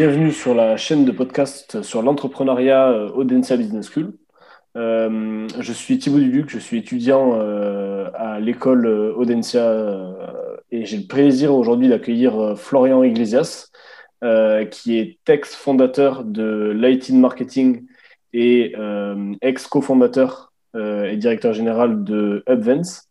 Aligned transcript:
bienvenue 0.00 0.32
sur 0.32 0.54
la 0.54 0.78
chaîne 0.78 1.04
de 1.04 1.12
podcast 1.12 1.82
sur 1.82 2.00
l'entrepreneuriat 2.00 2.88
euh, 2.88 3.10
Audencia 3.10 3.58
Business 3.58 3.90
School. 3.90 4.14
Euh, 4.74 5.46
je 5.58 5.72
suis 5.74 5.98
Thibaut 5.98 6.20
Dubuc, 6.20 6.48
je 6.48 6.58
suis 6.58 6.78
étudiant 6.78 7.32
euh, 7.34 8.08
à 8.14 8.40
l'école 8.40 8.86
Audencia 8.86 9.70
et 10.70 10.86
j'ai 10.86 10.96
le 10.96 11.06
plaisir 11.06 11.54
aujourd'hui 11.54 11.90
d'accueillir 11.90 12.54
Florian 12.56 13.02
Iglesias, 13.02 13.68
qui 14.70 14.98
est 14.98 15.18
ex-fondateur 15.28 16.24
de 16.24 16.72
Light 16.74 17.10
Marketing 17.10 17.84
et 18.32 18.74
ex-cofondateur 19.42 20.54
et 20.74 21.16
directeur 21.18 21.52
général 21.52 22.04
de 22.04 22.42
Upvents, 22.48 23.02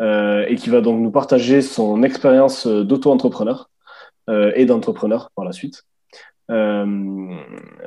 et 0.00 0.54
qui 0.54 0.70
va 0.70 0.80
donc 0.80 0.98
nous 0.98 1.10
partager 1.10 1.60
son 1.60 2.02
expérience 2.02 2.66
d'auto-entrepreneur. 2.66 3.68
Euh, 4.28 4.50
et 4.56 4.66
d'entrepreneurs 4.66 5.30
par 5.36 5.44
la 5.44 5.52
suite. 5.52 5.84
Euh, 6.50 6.84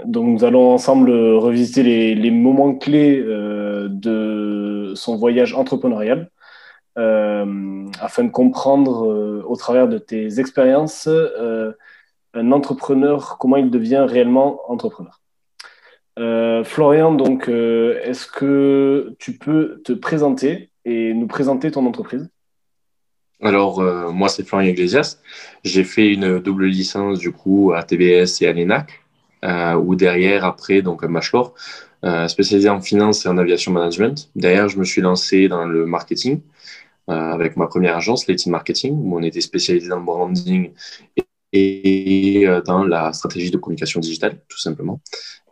donc 0.06 0.28
nous 0.28 0.44
allons 0.44 0.74
ensemble 0.74 1.12
revisiter 1.12 1.84
les, 1.84 2.16
les 2.16 2.32
moments 2.32 2.76
clés 2.76 3.18
euh, 3.18 3.88
de 3.90 4.94
son 4.96 5.16
voyage 5.16 5.54
entrepreneurial 5.54 6.30
afin 6.96 8.26
de 8.26 8.30
comprendre 8.30 9.44
au 9.48 9.56
travers 9.56 9.88
de 9.88 9.98
tes 9.98 10.42
expériences 10.42 11.08
un 12.34 12.52
entrepreneur, 12.52 13.38
comment 13.38 13.56
il 13.56 13.70
devient 13.70 14.06
réellement 14.06 14.60
entrepreneur. 14.70 15.22
Florian, 16.66 17.14
donc, 17.14 17.48
est-ce 17.48 18.28
que 18.28 19.16
tu 19.18 19.38
peux 19.38 19.82
te 19.86 19.94
présenter 19.94 20.72
et 20.84 21.14
nous 21.14 21.28
présenter 21.28 21.72
ton 21.72 21.86
entreprise? 21.86 22.30
Alors, 23.42 23.80
euh, 23.80 24.12
moi, 24.12 24.28
c'est 24.30 24.44
Florian 24.46 24.68
Iglesias. 24.70 25.18
J'ai 25.64 25.84
fait 25.86 26.14
une 26.14 26.40
double 26.40 26.66
licence, 26.66 27.20
du 27.20 27.32
coup, 27.32 27.72
à 27.74 27.84
TBS 27.84 28.42
et 28.42 28.48
à 28.48 28.54
l'ENAC, 28.54 29.02
euh, 29.46 29.76
ou 29.76 29.96
derrière, 29.96 30.44
après, 30.44 30.82
donc 30.82 31.04
un 31.04 31.10
bachelor, 31.10 31.54
euh, 32.04 32.28
spécialisé 32.28 32.68
en 32.70 32.82
finance 32.82 33.26
et 33.26 33.30
en 33.30 33.38
aviation 33.38 33.72
management. 33.72 34.30
Derrière, 34.36 34.68
je 34.68 34.78
me 34.78 34.84
suis 34.84 35.02
lancé 35.02 35.48
dans 35.48 35.66
le 35.66 35.86
marketing 35.86 36.42
euh, 37.10 37.14
avec 37.14 37.58
ma 37.58 37.68
première 37.68 37.98
agence, 37.98 38.28
Latin 38.28 38.52
Marketing, 38.52 38.94
où 38.96 39.18
on 39.18 39.24
était 39.24 39.42
spécialisé 39.42 39.90
dans 39.90 40.00
le 40.00 40.06
branding 40.06 40.72
et, 41.54 42.44
et 42.44 42.48
dans 42.66 42.84
la 42.84 43.14
stratégie 43.14 43.52
de 43.52 43.58
communication 43.58 44.00
digitale, 44.02 44.42
tout 44.50 44.60
simplement. 44.60 45.02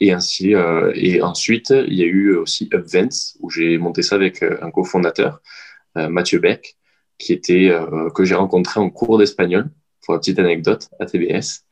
Et 0.01 0.11
ainsi, 0.13 0.53
et 0.95 1.21
ensuite, 1.21 1.71
il 1.71 1.93
y 1.95 2.03
a 2.03 2.05
eu 2.05 2.35
aussi 2.35 2.69
Upvents, 2.73 3.35
où 3.41 3.49
j'ai 3.49 3.77
monté 3.79 4.03
ça 4.03 4.15
avec 4.15 4.43
un 4.43 4.71
cofondateur, 4.71 5.41
Mathieu 5.95 6.39
Beck, 6.39 6.76
qui 7.17 7.33
était 7.33 7.69
euh, 7.69 8.09
que 8.09 8.23
j'ai 8.23 8.35
rencontré 8.35 8.79
en 8.79 8.89
cours 8.89 9.17
d'espagnol 9.17 9.69
pour 10.03 10.13
la 10.13 10.19
petite 10.19 10.39
anecdote 10.39 10.89
à 10.99 11.05
TBS. 11.05 11.65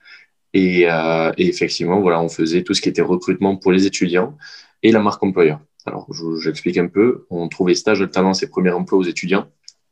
Et, 0.54 0.90
euh, 0.90 1.32
et, 1.38 1.48
effectivement, 1.48 2.00
voilà, 2.00 2.22
on 2.22 2.30
faisait 2.30 2.64
tout 2.64 2.74
ce 2.74 2.82
qui 2.82 2.90
était 2.90 3.02
recrutement 3.02 3.58
pour 3.58 3.72
les 3.72 3.86
étudiants 3.86 4.38
et 4.84 4.92
la 4.92 5.02
marque 5.02 5.22
employeur. 5.24 5.60
Alors, 5.86 6.08
j'explique 6.40 6.78
un 6.78 6.88
peu. 6.88 7.26
On 7.30 7.48
trouvait 7.50 7.76
stage 7.76 8.02
alternance 8.02 8.42
et 8.42 8.48
premier 8.48 8.72
emploi 8.72 8.98
aux 8.98 9.04
étudiants, 9.04 9.48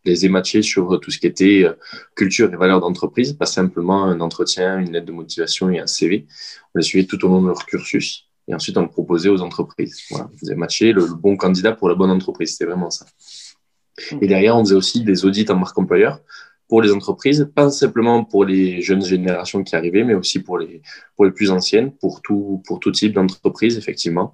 les 0.06 0.26
ématchés 0.26 0.62
sur 0.62 1.00
tout 1.00 1.12
ce 1.12 1.20
qui 1.20 1.28
était 1.28 1.64
euh, 1.66 1.74
culture 2.16 2.52
et 2.52 2.56
valeurs 2.56 2.80
d'entreprise, 2.80 3.34
pas 3.34 3.46
simplement 3.46 4.06
un 4.06 4.20
entretien, 4.22 4.80
une 4.80 4.92
lettre 4.94 5.06
de 5.06 5.12
motivation 5.12 5.70
et 5.70 5.80
un 5.80 5.88
CV. 5.88 6.28
On 6.74 6.80
les 6.80 6.84
suivait 6.84 7.06
tout 7.06 7.24
au 7.26 7.28
long 7.28 7.42
de 7.42 7.48
leur 7.48 7.66
cursus. 7.66 8.30
Et 8.48 8.56
ensuite, 8.56 8.78
on 8.78 8.82
le 8.82 8.90
proposait 8.90 9.30
aux 9.30 9.42
entreprises. 9.42 10.02
Voilà, 10.10 10.30
on 10.34 10.38
faisait 10.38 10.56
matcher 10.56 10.92
le, 10.92 11.06
le 11.06 11.16
bon 11.16 11.38
candidat 11.38 11.74
pour 11.74 11.88
la 11.88 11.96
bonne 11.96 12.10
entreprise. 12.10 12.54
C'était 12.54 12.66
vraiment 12.66 12.90
ça. 12.90 13.06
Et 14.22 14.28
derrière, 14.28 14.58
on 14.58 14.66
faisait 14.66 14.76
aussi 14.76 15.04
des 15.04 15.26
audits 15.26 15.46
en 15.50 15.56
marque 15.56 15.78
employeur 15.78 16.20
pour 16.68 16.82
les 16.82 16.92
entreprises, 16.92 17.52
pas 17.54 17.70
simplement 17.70 18.24
pour 18.24 18.46
les 18.46 18.82
jeunes 18.82 19.04
générations 19.04 19.64
qui 19.64 19.76
arrivaient, 19.76 20.04
mais 20.04 20.16
aussi 20.16 20.40
pour 20.40 20.58
les, 20.58 20.82
pour 21.16 21.26
les 21.26 21.32
plus 21.32 21.52
anciennes, 21.52 21.92
pour 21.92 22.22
tout, 22.22 22.64
pour 22.66 22.80
tout 22.80 22.92
type 22.92 23.14
d'entreprise, 23.14 23.78
effectivement. 23.78 24.32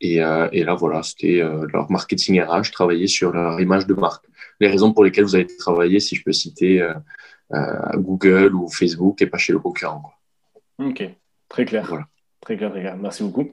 Et, 0.00 0.22
euh, 0.22 0.48
et, 0.52 0.64
là, 0.64 0.74
voilà, 0.74 1.02
c'était 1.02 1.40
euh, 1.40 1.66
leur 1.72 1.90
marketing 1.90 2.40
RH, 2.40 2.70
travailler 2.72 3.06
sur 3.06 3.32
leur 3.32 3.60
image 3.60 3.86
de 3.86 3.94
marque. 3.94 4.24
Les 4.60 4.68
raisons 4.68 4.92
pour 4.92 5.04
lesquelles 5.04 5.24
vous 5.24 5.34
avez 5.34 5.46
travaillé, 5.46 6.00
si 6.00 6.16
je 6.16 6.24
peux 6.24 6.32
citer 6.32 6.82
euh, 6.82 7.96
Google 7.96 8.54
ou 8.54 8.68
Facebook 8.68 9.20
et 9.22 9.26
pas 9.26 9.38
chez 9.38 9.52
le 9.52 9.58
concurrent. 9.58 10.00
Quoi. 10.00 10.88
Ok, 10.88 11.02
très 11.48 11.64
clair. 11.64 11.86
Voilà. 11.88 12.06
Très 12.40 12.56
clair, 12.56 12.70
très 12.70 12.80
clair. 12.80 12.96
Merci 12.96 13.24
beaucoup. 13.24 13.52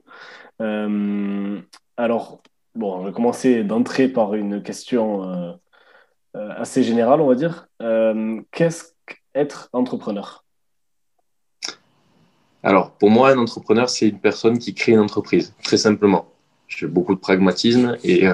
Alors, 1.98 2.42
Bon, 2.76 3.00
je 3.00 3.06
vais 3.06 3.12
commencer 3.12 3.64
d'entrer 3.64 4.06
par 4.06 4.34
une 4.34 4.62
question 4.62 5.22
euh, 5.22 5.52
euh, 6.36 6.50
assez 6.58 6.82
générale, 6.82 7.22
on 7.22 7.26
va 7.26 7.34
dire. 7.34 7.68
Euh, 7.80 8.42
qu'est-ce 8.52 8.92
qu'être 9.06 9.70
entrepreneur? 9.72 10.44
Alors, 12.62 12.90
pour 12.90 13.10
moi, 13.10 13.30
un 13.30 13.38
entrepreneur, 13.38 13.88
c'est 13.88 14.10
une 14.10 14.18
personne 14.18 14.58
qui 14.58 14.74
crée 14.74 14.92
une 14.92 14.98
entreprise, 14.98 15.54
très 15.64 15.78
simplement. 15.78 16.26
J'ai 16.68 16.86
beaucoup 16.86 17.14
de 17.14 17.20
pragmatisme 17.20 17.96
et, 18.04 18.28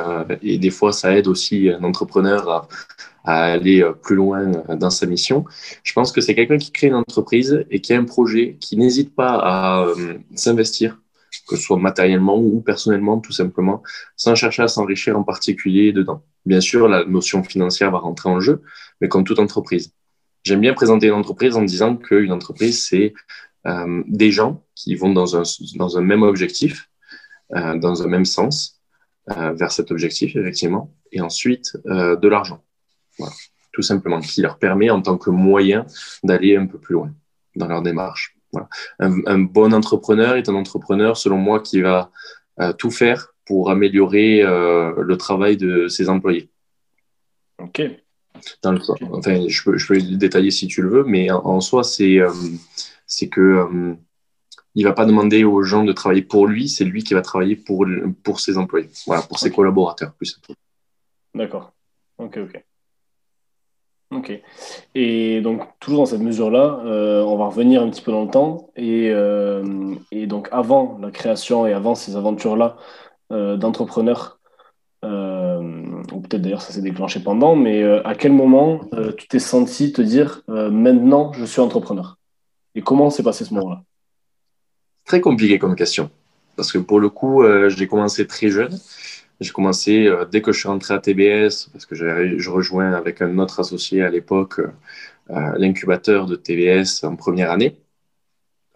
des 0.58 0.70
fois, 0.70 0.92
ça 0.92 1.16
aide 1.16 1.28
aussi 1.28 1.69
un 1.69 1.84
entrepreneur 1.84 2.66
à 3.25 3.44
aller 3.44 3.88
plus 4.02 4.16
loin 4.16 4.47
dans 4.75 4.91
sa 4.91 5.06
mission. 5.06 5.44
Je 5.84 5.92
pense 5.92 6.10
que 6.10 6.20
c'est 6.22 6.34
quelqu'un 6.34 6.56
qui 6.56 6.72
crée 6.72 6.88
une 6.88 6.94
entreprise 6.94 7.64
et 7.70 7.81
qui 7.81 7.92
a 7.92 7.98
un 7.98 8.04
projet, 8.04 8.56
qui 8.58 8.78
n'hésite 8.78 9.14
pas 9.14 9.38
à 9.41 9.86
s'investir 10.34 10.98
que 11.52 11.58
ce 11.58 11.64
soit 11.64 11.76
matériellement 11.76 12.38
ou 12.38 12.60
personnellement, 12.60 13.20
tout 13.20 13.32
simplement, 13.32 13.82
sans 14.16 14.34
chercher 14.34 14.62
à 14.62 14.68
s'enrichir 14.68 15.18
en 15.18 15.22
particulier 15.22 15.92
dedans. 15.92 16.24
Bien 16.46 16.60
sûr, 16.60 16.88
la 16.88 17.04
notion 17.04 17.42
financière 17.44 17.90
va 17.90 17.98
rentrer 17.98 18.28
en 18.28 18.40
jeu, 18.40 18.62
mais 19.00 19.08
comme 19.08 19.24
toute 19.24 19.38
entreprise. 19.38 19.92
J'aime 20.44 20.60
bien 20.60 20.74
présenter 20.74 21.08
une 21.08 21.14
entreprise 21.14 21.56
en 21.56 21.62
disant 21.62 21.96
qu'une 21.96 22.32
entreprise, 22.32 22.84
c'est 22.84 23.12
euh, 23.66 24.02
des 24.06 24.32
gens 24.32 24.64
qui 24.74 24.94
vont 24.94 25.12
dans 25.12 25.36
un, 25.36 26.00
même 26.00 26.22
objectif, 26.22 26.90
euh, 27.54 27.78
dans 27.78 28.02
un 28.02 28.08
même 28.08 28.24
sens, 28.24 28.80
euh, 29.30 29.52
vers 29.52 29.70
cet 29.70 29.90
objectif, 29.90 30.34
effectivement, 30.34 30.92
et 31.12 31.20
ensuite 31.20 31.76
de 31.84 32.28
l'argent. 32.28 32.64
Tout 33.72 33.82
simplement, 33.82 34.20
qui 34.20 34.40
leur 34.40 34.58
permet 34.58 34.90
en 34.90 35.00
tant 35.00 35.16
que 35.16 35.30
moyen 35.30 35.86
d'aller 36.24 36.56
un 36.56 36.66
peu 36.66 36.78
plus 36.78 36.94
loin 36.94 37.12
dans 37.54 37.69
leur 37.69 37.82
démarche. 37.82 38.36
Un, 38.98 39.38
bon 39.38 39.72
entrepreneur 39.72 40.36
est 40.36 40.48
un 40.48 40.54
entrepreneur, 40.54 41.16
selon 41.16 41.38
moi, 41.38 41.60
qui 41.60 41.80
va 41.80 42.10
euh, 42.60 42.72
tout 42.72 42.90
faire 42.90 43.34
pour 43.46 43.70
améliorer 43.70 44.42
euh, 44.42 44.94
le 45.02 45.16
travail 45.16 45.56
de 45.56 45.88
ses 45.88 46.08
employés. 46.08 46.50
Ok. 47.58 47.82
Dans 48.62 48.72
le, 48.72 48.80
enfin, 49.12 49.46
je 49.48 49.62
peux, 49.62 49.78
je 49.78 49.86
peux 49.86 49.94
le 49.94 50.16
détailler 50.16 50.50
si 50.50 50.66
tu 50.66 50.82
le 50.82 50.88
veux, 50.88 51.04
mais 51.04 51.30
en, 51.30 51.60
soi, 51.60 51.84
c'est 51.84 52.18
euh, 52.18 52.32
c'est 53.06 53.28
que 53.28 53.96
il 54.74 54.84
va 54.84 54.92
pas 54.92 55.04
demander 55.04 55.44
aux 55.44 55.62
gens 55.62 55.84
de 55.84 55.92
travailler 55.92 56.22
pour 56.22 56.46
lui, 56.46 56.69
c'est 56.69 56.84
lui 56.84 57.04
qui 57.04 57.14
va 57.14 57.20
travailler 57.20 57.56
pour, 57.56 57.86
pour 58.22 58.40
ses 58.40 58.56
employés, 58.56 58.88
voilà, 59.06 59.22
pour 59.22 59.38
ses 59.38 59.50
collaborateurs 59.50 60.14
plus. 60.14 60.40
D'accord. 61.34 61.72
Ok, 62.19 62.38
ok. 62.38 62.64
Ok. 64.22 64.41
Et 64.94 65.41
donc, 65.41 65.62
toujours 65.81 66.00
dans 66.00 66.06
cette 66.06 66.21
mesure-là, 66.21 66.81
euh, 66.84 67.22
on 67.25 67.37
va 67.37 67.47
revenir 67.47 67.83
un 67.83 67.91
petit 67.91 68.03
peu 68.03 68.12
dans 68.12 68.22
le 68.22 68.31
temps. 68.31 68.71
Et, 68.77 69.10
euh, 69.10 69.65
donc, 70.27 70.49
avant 70.53 70.97
la 71.03 71.10
création 71.10 71.66
et 71.66 71.72
avant 71.72 71.97
ces 71.97 72.15
aventures-là 72.15 72.77
euh, 73.32 73.56
d'entrepreneur, 73.56 74.38
ou 75.05 76.21
peut-être 76.21 76.43
d'ailleurs 76.43 76.62
ça 76.62 76.72
s'est 76.72 76.82
déclenché 76.82 77.19
pendant, 77.19 77.56
mais 77.56 77.82
à 77.82 78.15
quel 78.15 78.31
moment 78.31 78.82
tu 79.19 79.27
t'es 79.27 79.41
senti 79.41 79.93
te 79.93 80.00
dire 80.00 80.43
maintenant 80.47 81.32
je 81.32 81.44
suis 81.44 81.61
entrepreneur 81.61 82.19
Et 82.77 82.82
comment 82.82 83.11
s'est 83.11 83.25
passé 83.25 83.44
ce 83.44 83.53
moment-là? 83.55 83.82
Très 85.05 85.21
compliqué 85.21 85.59
comme 85.59 85.75
question. 85.75 86.09
Parce 86.55 86.71
que 86.71 86.78
pour 86.78 87.00
le 87.00 87.11
coup, 87.11 87.43
j'ai 87.69 87.88
commencé 87.88 88.28
très 88.28 88.49
jeune. 88.49 88.78
J'ai 89.42 89.50
commencé 89.50 90.06
euh, 90.06 90.25
dès 90.25 90.41
que 90.41 90.53
je 90.53 90.60
suis 90.60 90.69
rentré 90.69 90.94
à 90.94 90.98
TBS, 90.98 91.69
parce 91.72 91.84
que 91.86 91.94
je 91.94 92.50
rejoins 92.50 92.92
avec 92.92 93.20
un 93.22 93.38
autre 93.38 93.58
associé 93.60 94.03
à 94.03 94.10
l'époque 94.10 94.60
euh, 94.60 94.70
euh, 95.30 95.53
l'incubateur 95.58 96.26
de 96.26 96.37
TBS 96.37 97.05
en 97.05 97.17
première 97.17 97.50
année. 97.50 97.76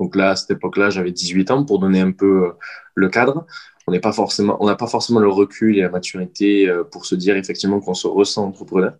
Donc 0.00 0.16
là, 0.16 0.30
à 0.30 0.36
cette 0.36 0.50
époque-là, 0.50 0.90
j'avais 0.90 1.12
18 1.12 1.50
ans 1.52 1.64
pour 1.64 1.78
donner 1.78 2.00
un 2.00 2.12
peu 2.12 2.52
le 2.94 3.08
cadre. 3.08 3.46
On 3.86 3.92
n'est 3.92 4.00
pas 4.00 4.12
forcément, 4.12 4.58
n'a 4.62 4.74
pas 4.76 4.88
forcément 4.88 5.20
le 5.20 5.28
recul 5.28 5.78
et 5.78 5.82
la 5.82 5.88
maturité 5.88 6.70
pour 6.90 7.06
se 7.06 7.14
dire 7.14 7.36
effectivement 7.36 7.80
qu'on 7.80 7.94
se 7.94 8.06
ressent 8.06 8.46
entrepreneur. 8.46 8.94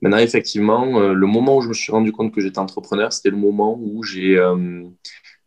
Maintenant, 0.00 0.18
effectivement, 0.18 0.98
le 1.12 1.26
moment 1.26 1.58
où 1.58 1.60
je 1.62 1.68
me 1.68 1.74
suis 1.74 1.92
rendu 1.92 2.12
compte 2.12 2.34
que 2.34 2.40
j'étais 2.40 2.58
entrepreneur, 2.58 3.12
c'était 3.12 3.30
le 3.30 3.36
moment 3.36 3.78
où 3.80 4.02
j'ai 4.02 4.36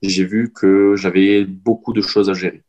vu 0.02 0.54
que 0.54 0.96
j'avais 0.96 1.44
beaucoup 1.46 1.94
de 1.94 2.02
choses 2.02 2.30
à 2.30 2.34
gérer 2.34 2.64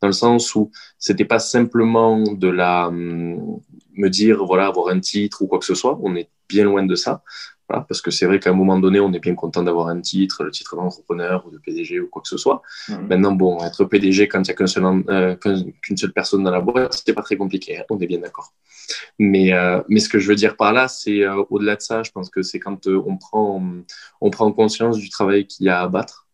dans 0.00 0.08
le 0.08 0.12
sens 0.12 0.54
où 0.54 0.70
c'était 0.98 1.24
pas 1.24 1.38
simplement 1.38 2.22
de 2.22 2.48
la 2.48 2.88
hum, 2.88 3.60
me 3.96 4.08
dire 4.08 4.44
voilà 4.44 4.66
avoir 4.66 4.88
un 4.88 5.00
titre 5.00 5.42
ou 5.42 5.46
quoi 5.46 5.58
que 5.58 5.64
ce 5.64 5.74
soit. 5.74 5.98
On 6.02 6.14
est 6.16 6.28
bien 6.48 6.64
loin 6.64 6.84
de 6.84 6.94
ça. 6.94 7.22
parce 7.66 8.02
que 8.02 8.10
c'est 8.10 8.26
vrai 8.26 8.38
qu'à 8.38 8.50
un 8.50 8.54
moment 8.54 8.78
donné, 8.78 9.00
on 9.00 9.12
est 9.12 9.18
bien 9.18 9.34
content 9.34 9.62
d'avoir 9.62 9.88
un 9.88 10.00
titre, 10.00 10.44
le 10.44 10.50
titre 10.50 10.76
d'entrepreneur 10.76 11.46
ou 11.46 11.50
de 11.50 11.58
PDG 11.58 12.00
ou 12.00 12.08
quoi 12.08 12.20
que 12.22 12.28
ce 12.28 12.36
soit. 12.36 12.60
Mmh. 12.88 13.06
Maintenant, 13.08 13.32
bon, 13.32 13.64
être 13.64 13.84
PDG 13.84 14.28
quand 14.28 14.40
il 14.40 14.44
n'y 14.44 14.50
a 14.50 14.54
qu'une 14.54 14.66
seule, 14.66 15.04
euh, 15.08 15.34
qu'une 15.36 15.96
seule 15.96 16.12
personne 16.12 16.42
dans 16.44 16.50
la 16.50 16.60
boîte, 16.60 17.02
c'est 17.04 17.14
pas 17.14 17.22
très 17.22 17.36
compliqué. 17.36 17.78
Hein, 17.78 17.84
on 17.90 17.98
est 18.00 18.06
bien 18.06 18.20
d'accord. 18.20 18.52
Mais, 19.18 19.52
euh, 19.54 19.80
mais 19.88 20.00
ce 20.00 20.08
que 20.10 20.18
je 20.18 20.28
veux 20.28 20.36
dire 20.36 20.56
par 20.56 20.72
là, 20.72 20.88
c'est 20.88 21.22
euh, 21.22 21.42
au-delà 21.48 21.76
de 21.76 21.80
ça, 21.80 22.02
je 22.02 22.10
pense 22.10 22.28
que 22.28 22.42
c'est 22.42 22.60
quand 22.60 22.86
on 22.86 23.16
prend, 23.16 23.62
on 24.20 24.30
prend 24.30 24.52
conscience 24.52 24.98
du 24.98 25.08
travail 25.08 25.46
qu'il 25.46 25.66
y 25.66 25.70
a 25.70 25.80
à 25.80 25.84
abattre 25.84 26.24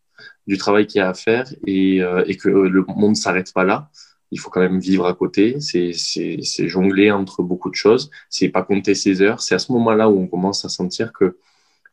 du 0.50 0.58
travail 0.58 0.88
qu'il 0.88 0.98
y 0.98 1.02
a 1.02 1.08
à 1.08 1.14
faire 1.14 1.46
et, 1.64 2.02
euh, 2.02 2.24
et 2.26 2.36
que 2.36 2.48
le 2.48 2.84
monde 2.88 3.10
ne 3.10 3.14
s'arrête 3.14 3.52
pas 3.52 3.62
là. 3.62 3.88
Il 4.32 4.40
faut 4.40 4.50
quand 4.50 4.60
même 4.60 4.80
vivre 4.80 5.06
à 5.06 5.14
côté. 5.14 5.60
C'est 5.60 6.68
jongler 6.68 7.12
entre 7.12 7.44
beaucoup 7.44 7.70
de 7.70 7.76
choses. 7.76 8.10
C'est 8.28 8.48
pas 8.48 8.64
compter 8.64 8.96
ses 8.96 9.22
heures. 9.22 9.40
C'est 9.40 9.54
à 9.54 9.60
ce 9.60 9.70
moment-là 9.70 10.10
où 10.10 10.18
on 10.18 10.26
commence 10.26 10.64
à 10.64 10.68
sentir 10.68 11.12
que 11.12 11.38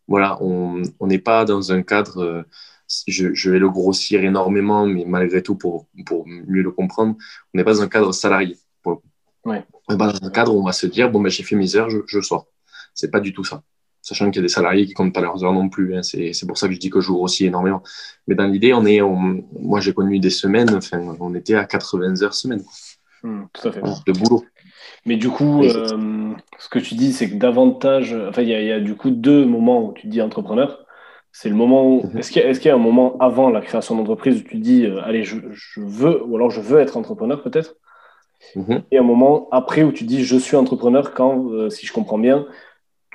voilà, 0.08 0.42
on 0.42 0.82
n'est 1.02 1.20
pas 1.20 1.46
dans 1.46 1.72
un 1.72 1.84
cadre. 1.84 2.18
Euh, 2.24 2.44
je, 3.08 3.32
je, 3.34 3.52
vais 3.52 3.60
le 3.60 3.70
grossir 3.70 4.24
énormément, 4.24 4.88
mais 4.88 5.06
malgré 5.06 5.44
tout, 5.44 5.56
pour, 5.56 5.88
pour 6.06 6.26
mieux 6.28 6.64
le 6.64 6.72
comprendre, 6.72 7.16
on 7.54 7.58
n'est 7.58 7.64
pas 7.64 7.74
dans 7.74 7.84
un 7.84 7.90
cadre 7.90 8.12
salarié. 8.12 8.58
Ouais. 9.46 9.64
On 9.88 9.94
n'est 9.94 10.00
pas 10.00 10.12
dans 10.14 10.26
un 10.26 10.32
cadre 10.32 10.56
où 10.56 10.60
on 10.62 10.66
va 10.66 10.74
se 10.74 10.88
dire 10.88 11.12
bon 11.12 11.22
ben 11.22 11.30
j'ai 11.30 11.44
fait 11.44 11.56
mes 11.56 11.76
heures, 11.76 11.90
je, 11.92 12.00
je 12.08 12.22
sors. 12.22 12.48
C'est 12.96 13.12
pas 13.12 13.20
du 13.20 13.34
tout 13.34 13.44
ça 13.44 13.62
sachant 14.08 14.32
qu'il 14.32 14.38
y 14.38 14.40
a 14.40 14.42
des 14.44 14.48
salariés 14.48 14.86
qui 14.86 14.94
comptent 14.94 15.14
pas 15.14 15.20
leurs 15.20 15.44
heures 15.44 15.52
non 15.52 15.68
plus. 15.68 15.98
Hein. 15.98 16.02
C'est 16.02 16.48
pour 16.48 16.58
ça 16.58 16.70
que 16.70 16.74
je 16.74 16.80
dis 16.80 16.90
que 16.90 17.02
je 17.02 17.08
joue 17.08 17.18
aussi 17.18 17.46
énormément. 17.46 17.84
Mais 18.28 18.36
dans 18.36 18.48
l'idée, 18.48 18.72
on 18.74 18.86
est, 18.86 19.02
moi 19.02 19.82
j'ai 19.82 19.94
connu 19.94 20.20
des 20.20 20.30
semaines, 20.30 20.74
enfin, 20.74 21.00
on 21.20 21.36
était 21.36 21.56
à 21.56 21.66
80 21.66 22.22
heures 22.24 22.34
semaine. 22.34 22.64
Hmm, 23.22 23.44
tout 23.52 23.68
à 23.68 23.72
fait. 23.74 23.82
De 23.82 24.14
boulot. 24.14 24.46
Mais 25.06 25.18
du 25.18 25.30
coup, 25.30 25.64
euh, 25.64 26.34
ce 26.58 26.70
que 26.70 26.80
tu 26.80 26.96
dis, 26.96 27.12
c'est 27.12 27.30
que 27.30 27.36
davantage, 27.36 28.16
enfin, 28.30 28.44
il 28.44 28.48
y, 28.48 28.52
y, 28.52 28.72
a 28.72 28.80
du 28.80 28.96
coup 28.96 29.10
deux 29.10 29.46
moments 29.46 29.90
où 29.90 29.94
tu 29.94 30.08
dis 30.08 30.22
entrepreneur. 30.22 30.86
C'est 31.34 31.50
le 31.50 31.56
moment 31.56 31.86
où, 31.86 32.04
mhm. 32.04 32.18
est-ce 32.18 32.32
qu'il 32.32 32.42
y, 32.42 32.66
y, 32.66 32.70
a 32.70 32.74
un 32.74 32.78
moment 32.78 33.18
avant 33.20 33.50
la 33.50 33.60
création 33.60 33.96
d'entreprise 33.96 34.40
où 34.40 34.44
tu 34.44 34.58
dis, 34.58 34.86
euh, 34.86 35.04
allez, 35.04 35.24
je, 35.24 35.38
je, 35.52 35.82
veux, 35.82 36.24
ou 36.26 36.38
alors 36.38 36.50
je 36.50 36.62
veux 36.62 36.80
être 36.80 36.96
entrepreneur 36.96 37.44
peut-être, 37.44 37.76
mhm. 38.56 38.84
et 38.92 38.98
un 38.98 39.04
moment 39.04 39.50
après 39.52 39.84
où 39.84 39.92
tu 39.92 40.06
dis, 40.06 40.24
je 40.24 40.38
suis 40.38 40.56
entrepreneur 40.56 41.14
quand, 41.14 41.52
euh, 41.52 41.70
si 41.70 41.86
je 41.86 41.92
comprends 41.92 42.18
bien, 42.18 42.48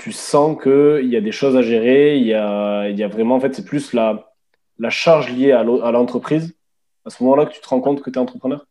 tu 0.03 0.11
sens 0.11 0.61
qu'il 0.61 1.07
y 1.07 1.17
a 1.17 1.21
des 1.21 1.31
choses 1.31 1.57
à 1.57 1.63
gérer, 1.63 2.17
il 2.17 2.27
y 2.27 2.35
a, 2.35 2.89
il 2.89 2.99
y 2.99 3.05
a 3.05 3.09
vraiment, 3.09 3.37
en 3.37 3.41
fait, 3.41 3.55
c'est 3.55 3.65
plus 3.65 3.93
la, 3.93 4.35
la 4.81 4.91
charge 4.91 5.31
liée 5.31 5.53
à 5.53 5.63
l'entreprise, 5.63 6.57
à 7.05 7.11
ce 7.11 7.23
moment-là 7.23 7.47
que 7.47 7.53
tu 7.53 7.61
te 7.61 7.69
rends 7.69 7.81
compte 7.81 8.03
que 8.03 8.11
tu 8.11 8.19
es 8.19 8.23
entrepreneur? 8.23 8.67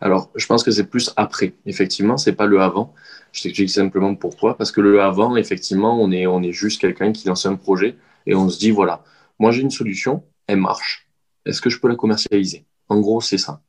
Alors, 0.00 0.30
je 0.36 0.46
pense 0.46 0.62
que 0.62 0.70
c'est 0.70 0.88
plus 0.88 1.12
après. 1.16 1.54
Effectivement, 1.66 2.16
c'est 2.16 2.34
pas 2.34 2.46
le 2.46 2.60
avant. 2.60 2.94
Je 3.32 3.42
t'explique 3.42 3.70
simplement 3.70 4.14
pourquoi. 4.14 4.56
Parce 4.56 4.70
que 4.70 4.80
le 4.80 5.02
avant, 5.02 5.34
effectivement, 5.34 6.00
on 6.00 6.12
est, 6.12 6.28
on 6.28 6.42
est 6.42 6.52
juste 6.52 6.80
quelqu'un 6.80 7.10
qui 7.12 7.26
lance 7.26 7.46
un 7.46 7.56
projet 7.56 7.96
et 8.26 8.36
on 8.36 8.48
se 8.48 8.58
dit 8.58 8.70
voilà, 8.70 9.02
moi 9.40 9.50
j'ai 9.50 9.62
une 9.62 9.70
solution, 9.70 10.22
elle 10.46 10.58
marche. 10.58 11.08
Est-ce 11.44 11.60
que 11.60 11.70
je 11.70 11.80
peux 11.80 11.88
la 11.88 11.96
commercialiser? 11.96 12.66
En 12.88 13.00
gros, 13.00 13.20
c'est 13.20 13.38
ça. 13.38 13.62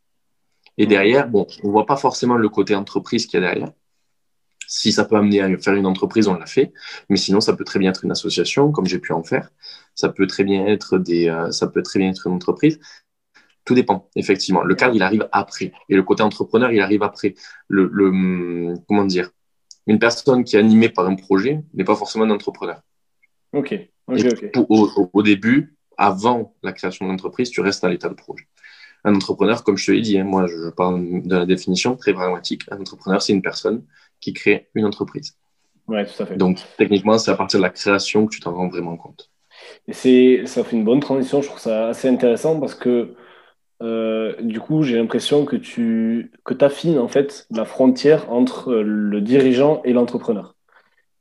Et 0.78 0.86
derrière, 0.86 1.28
bon, 1.28 1.48
on 1.64 1.72
voit 1.72 1.88
pas 1.88 1.98
forcément 1.98 2.36
le 2.36 2.50
côté 2.50 2.76
entreprise 2.76 3.26
qu'il 3.26 3.42
y 3.42 3.44
a 3.44 3.48
derrière. 3.48 3.72
Si 4.74 4.94
ça 4.94 5.04
peut 5.04 5.18
amener 5.18 5.42
à 5.42 5.58
faire 5.58 5.74
une 5.74 5.86
entreprise, 5.86 6.30
on 6.30 6.34
l'a 6.36 6.46
fait. 6.46 6.72
Mais 7.10 7.18
sinon, 7.18 7.42
ça 7.42 7.52
peut 7.52 7.66
très 7.66 7.78
bien 7.78 7.90
être 7.90 8.06
une 8.06 8.12
association, 8.12 8.72
comme 8.72 8.86
j'ai 8.86 9.00
pu 9.00 9.12
en 9.12 9.22
faire. 9.22 9.52
Ça 9.96 10.08
peut 10.08 10.26
très 10.28 10.46
bien 10.46 10.66
être 10.66 10.98
des, 10.98 11.28
euh, 11.28 11.52
ça 11.52 11.68
peut 11.68 11.84
très 11.84 12.00
bien 12.00 12.10
être 12.10 12.26
une 12.26 12.34
entreprise. 12.36 12.80
Tout 13.66 13.76
dépend, 13.76 14.10
effectivement. 14.16 14.64
Le 14.64 14.74
cadre, 14.76 14.96
il 14.96 15.04
arrive 15.04 15.28
après. 15.34 15.74
Et 15.90 15.96
le 15.98 16.04
côté 16.04 16.24
entrepreneur, 16.24 16.72
il 16.72 16.80
arrive 16.80 17.04
après. 17.04 17.36
Le, 17.68 17.90
le 17.92 18.76
comment 18.88 19.04
dire? 19.04 19.32
Une 19.88 20.00
personne 20.00 20.46
qui 20.46 20.56
est 20.56 20.60
animée 20.60 20.88
par 20.88 21.06
un 21.06 21.16
projet 21.16 21.66
n'est 21.74 21.84
pas 21.84 21.98
forcément 21.98 22.24
un 22.24 22.30
entrepreneur. 22.30 22.82
Ok. 23.52 23.76
au, 24.70 25.22
début, 25.22 25.76
avant 25.98 26.56
la 26.64 26.72
création 26.72 27.06
de 27.08 27.12
l'entreprise, 27.12 27.50
tu 27.50 27.60
restes 27.60 27.84
à 27.84 27.90
l'état 27.90 28.08
de 28.08 28.14
projet. 28.14 28.48
Un 29.04 29.16
entrepreneur, 29.16 29.66
comme 29.66 29.76
je 29.76 29.88
te 29.88 29.92
l'ai 29.92 30.02
dit, 30.02 30.18
hein, 30.18 30.24
moi 30.24 30.48
je 30.48 30.70
parle 30.70 31.24
de 31.24 31.36
la 31.36 31.46
définition 31.46 31.98
très 31.98 32.14
pragmatique. 32.14 32.64
Un 32.72 32.80
entrepreneur, 32.80 33.22
c'est 33.22 33.34
une 33.34 33.42
personne 33.42 33.84
qui 34.22 34.34
crée 34.34 34.70
une 34.76 34.86
entreprise. 34.86 35.36
Ouais, 35.88 36.06
tout 36.06 36.24
à 36.24 36.26
fait. 36.26 36.38
Donc, 36.38 36.60
techniquement, 36.78 37.18
c'est 37.18 37.32
à 37.32 37.36
partir 37.36 37.60
de 37.60 37.64
la 37.64 37.70
création 37.70 38.26
que 38.26 38.34
tu 38.34 38.40
t'en 38.40 38.54
rends 38.54 38.70
vraiment 38.70 38.96
compte. 38.96 39.30
Et 39.88 39.94
c'est, 39.94 40.44
ça 40.46 40.64
fait 40.64 40.76
une 40.76 40.86
bonne 40.86 41.00
transition. 41.00 41.42
Je 41.42 41.48
trouve 41.48 41.60
ça 41.60 41.88
assez 41.88 42.08
intéressant 42.08 42.60
parce 42.60 42.76
que 42.76 43.16
euh, 43.82 44.36
du 44.42 44.60
coup, 44.60 44.84
j'ai 44.84 44.96
l'impression 44.96 45.46
que 45.46 45.56
tu 45.56 46.32
que 46.46 46.54
affines 46.64 47.00
en 47.00 47.08
fait 47.08 47.48
la 47.50 47.66
frontière 47.66 48.32
entre 48.32 48.74
le 48.76 49.22
dirigeant 49.22 49.82
et 49.84 49.94
l'entrepreneur. 49.94 50.56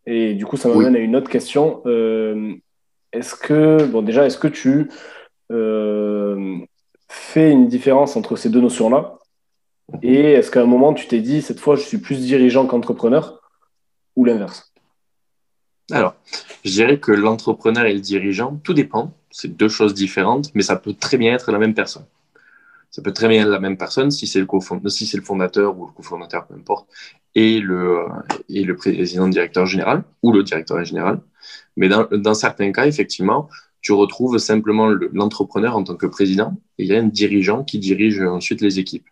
Et 0.06 0.34
du 0.34 0.44
coup, 0.46 0.56
ça 0.56 0.68
m'amène 0.68 0.96
à 0.96 0.98
une 0.98 1.16
autre 1.16 1.30
question. 1.30 1.82
Euh, 1.86 2.54
est-ce 3.12 3.34
que, 3.34 3.84
bon, 3.86 4.02
déjà, 4.02 4.26
est-ce 4.26 4.38
que 4.38 4.48
tu 4.48 4.90
euh, 5.50 6.58
fais 7.08 7.50
une 7.50 7.68
différence 7.68 8.16
entre 8.16 8.36
ces 8.36 8.50
deux 8.50 8.60
notions-là 8.60 9.18
et 10.02 10.32
est-ce 10.32 10.50
qu'à 10.50 10.62
un 10.62 10.66
moment, 10.66 10.94
tu 10.94 11.06
t'es 11.06 11.20
dit, 11.20 11.42
cette 11.42 11.60
fois, 11.60 11.76
je 11.76 11.82
suis 11.82 11.98
plus 11.98 12.20
dirigeant 12.20 12.66
qu'entrepreneur 12.66 13.40
ou 14.16 14.24
l'inverse? 14.24 14.72
Alors, 15.90 16.14
je 16.64 16.70
dirais 16.70 17.00
que 17.00 17.12
l'entrepreneur 17.12 17.86
et 17.86 17.94
le 17.94 18.00
dirigeant, 18.00 18.60
tout 18.62 18.74
dépend. 18.74 19.12
C'est 19.30 19.56
deux 19.56 19.68
choses 19.68 19.94
différentes, 19.94 20.54
mais 20.54 20.62
ça 20.62 20.76
peut 20.76 20.94
très 20.94 21.16
bien 21.16 21.34
être 21.34 21.50
la 21.52 21.58
même 21.58 21.74
personne. 21.74 22.04
Ça 22.90 23.02
peut 23.02 23.12
très 23.12 23.28
bien 23.28 23.42
être 23.42 23.50
la 23.50 23.60
même 23.60 23.76
personne 23.76 24.10
si 24.10 24.26
c'est 24.26 24.40
le, 24.40 24.46
si 24.88 25.16
le 25.16 25.22
fondateur 25.22 25.78
ou 25.78 25.86
le 25.86 25.92
cofondateur, 25.92 26.46
peu 26.46 26.54
importe, 26.54 26.88
et 27.34 27.60
le, 27.60 28.06
président 28.76 29.28
directeur 29.28 29.66
général 29.66 30.02
ou 30.22 30.32
le 30.32 30.42
directeur 30.42 30.84
général. 30.84 31.20
Mais 31.76 31.88
dans 31.88 32.34
certains 32.34 32.72
cas, 32.72 32.86
effectivement, 32.86 33.48
tu 33.80 33.92
retrouves 33.92 34.38
simplement 34.38 34.88
l'entrepreneur 34.88 35.76
en 35.76 35.84
tant 35.84 35.96
que 35.96 36.06
président 36.06 36.56
et 36.78 36.84
il 36.84 36.88
y 36.88 36.94
a 36.94 36.98
un 36.98 37.04
dirigeant 37.04 37.64
qui 37.64 37.78
dirige 37.78 38.20
ensuite 38.20 38.60
les 38.60 38.78
équipes 38.78 39.06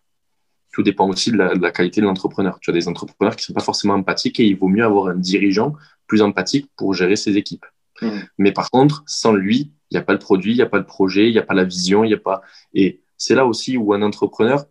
tout 0.78 0.84
dépend 0.84 1.08
aussi 1.08 1.32
de 1.32 1.36
la, 1.36 1.70
qualité 1.72 2.00
de 2.00 2.06
l'entrepreneur. 2.06 2.60
Tu 2.60 2.70
as 2.70 2.72
des 2.72 2.86
entrepreneurs 2.86 3.34
qui 3.34 3.42
ne 3.42 3.46
sont 3.46 3.52
pas 3.52 3.64
forcément 3.64 3.94
empathiques 3.94 4.38
et 4.38 4.44
il 4.44 4.56
vaut 4.56 4.68
mieux 4.68 4.84
avoir 4.84 5.08
un 5.08 5.16
dirigeant 5.16 5.72
plus 6.06 6.22
empathique 6.22 6.70
pour 6.76 6.94
gérer 6.94 7.16
ses 7.16 7.36
équipes. 7.36 7.66
Mmh. 8.00 8.10
Mais 8.38 8.52
par 8.52 8.70
contre, 8.70 9.02
sans 9.04 9.32
lui, 9.32 9.72
il 9.90 9.94
n'y 9.94 9.98
a 9.98 10.02
pas 10.02 10.12
le 10.12 10.20
produit, 10.20 10.52
il 10.52 10.54
n'y 10.54 10.62
a 10.62 10.66
pas 10.66 10.78
le 10.78 10.86
projet, 10.86 11.26
il 11.26 11.32
n'y 11.32 11.38
a 11.40 11.42
pas 11.42 11.54
la 11.54 11.64
vision, 11.64 12.04
il 12.04 12.08
n'y 12.08 12.14
a 12.14 12.18
pas. 12.18 12.42
Et 12.74 13.00
c'est 13.16 13.34
là 13.34 13.44
aussi 13.44 13.76
où 13.76 13.92
un 13.92 14.02
entrepreneur, 14.02 14.66